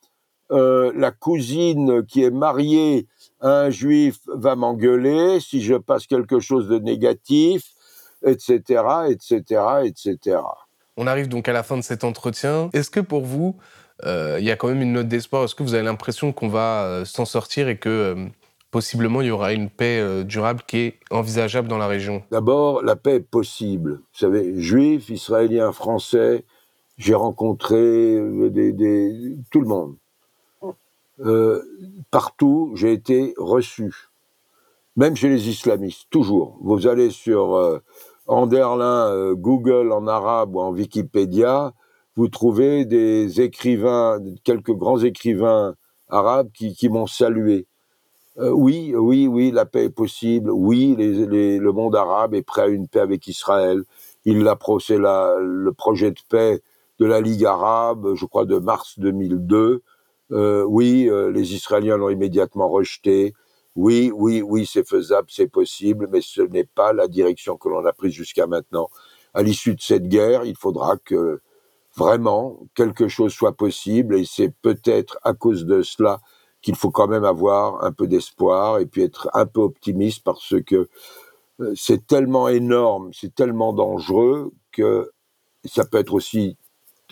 [0.52, 3.08] Euh, la cousine qui est mariée
[3.40, 7.64] à un juif va m'engueuler si je passe quelque chose de négatif,
[8.24, 10.38] etc., etc., etc.
[10.96, 12.70] On arrive donc à la fin de cet entretien.
[12.72, 13.56] Est-ce que pour vous,
[14.04, 15.44] euh, il y a quand même une note d'espoir?
[15.44, 18.30] Est-ce que vous avez l'impression qu'on va euh, s'en sortir et que
[18.70, 22.22] possiblement il y aura une paix euh, durable qui est envisageable dans la région?
[22.30, 24.00] D'abord, la paix est possible.
[24.12, 26.44] Vous savez, juifs, israéliens, français,
[26.96, 28.50] j'ai rencontré euh,
[29.50, 29.96] tout le monde.
[31.20, 31.62] Euh,
[32.10, 33.94] partout, j'ai été reçu.
[34.96, 36.58] Même chez les islamistes, toujours.
[36.62, 37.80] Vous allez sur
[38.26, 41.72] Anderlin, Google en arabe ou en Wikipédia,
[42.16, 45.74] vous trouvez des écrivains, quelques grands écrivains
[46.08, 47.66] arabes qui m'ont salué.
[48.38, 50.50] Euh, oui, oui, oui, la paix est possible.
[50.50, 53.82] Oui, le monde arabe est prêt à une paix avec Israël.
[54.24, 56.60] Il l'a c'est le projet de paix
[56.98, 59.82] de la Ligue arabe, je crois de mars 2002.
[60.32, 63.34] Euh, oui, euh, les Israéliens l'ont immédiatement rejeté.
[63.76, 67.84] Oui, oui, oui, c'est faisable, c'est possible, mais ce n'est pas la direction que l'on
[67.84, 68.88] a prise jusqu'à maintenant.
[69.34, 71.40] À l'issue de cette guerre, il faudra que
[71.96, 76.20] vraiment quelque chose soit possible, et c'est peut-être à cause de cela
[76.62, 80.54] qu'il faut quand même avoir un peu d'espoir et puis être un peu optimiste parce
[80.66, 80.88] que
[81.60, 85.12] euh, c'est tellement énorme, c'est tellement dangereux que
[85.64, 86.56] ça peut être aussi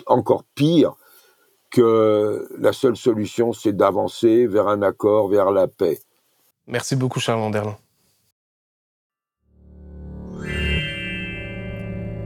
[0.07, 0.95] encore pire
[1.71, 5.99] que la seule solution, c'est d'avancer vers un accord, vers la paix.
[6.67, 7.77] Merci beaucoup, Charles Anderlin.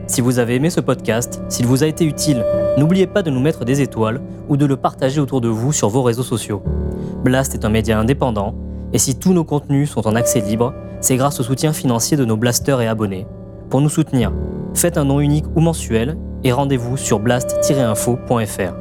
[0.07, 2.43] Si vous avez aimé ce podcast, s'il vous a été utile,
[2.77, 5.89] n'oubliez pas de nous mettre des étoiles ou de le partager autour de vous sur
[5.89, 6.63] vos réseaux sociaux.
[7.23, 8.55] Blast est un média indépendant,
[8.91, 12.25] et si tous nos contenus sont en accès libre, c'est grâce au soutien financier de
[12.25, 13.27] nos blasters et abonnés.
[13.69, 14.33] Pour nous soutenir,
[14.73, 18.73] faites un nom unique ou mensuel et rendez-vous sur blast-info.fr.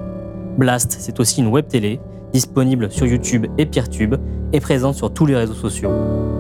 [0.56, 2.00] Blast, c'est aussi une web télé
[2.32, 4.16] disponible sur YouTube et Peertube
[4.52, 5.90] et présente sur tous les réseaux sociaux.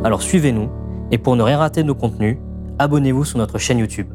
[0.04, 0.68] Alors suivez-nous
[1.10, 2.36] et pour ne rien rater de nos contenus,
[2.78, 4.08] abonnez-vous sur notre chaîne YouTube.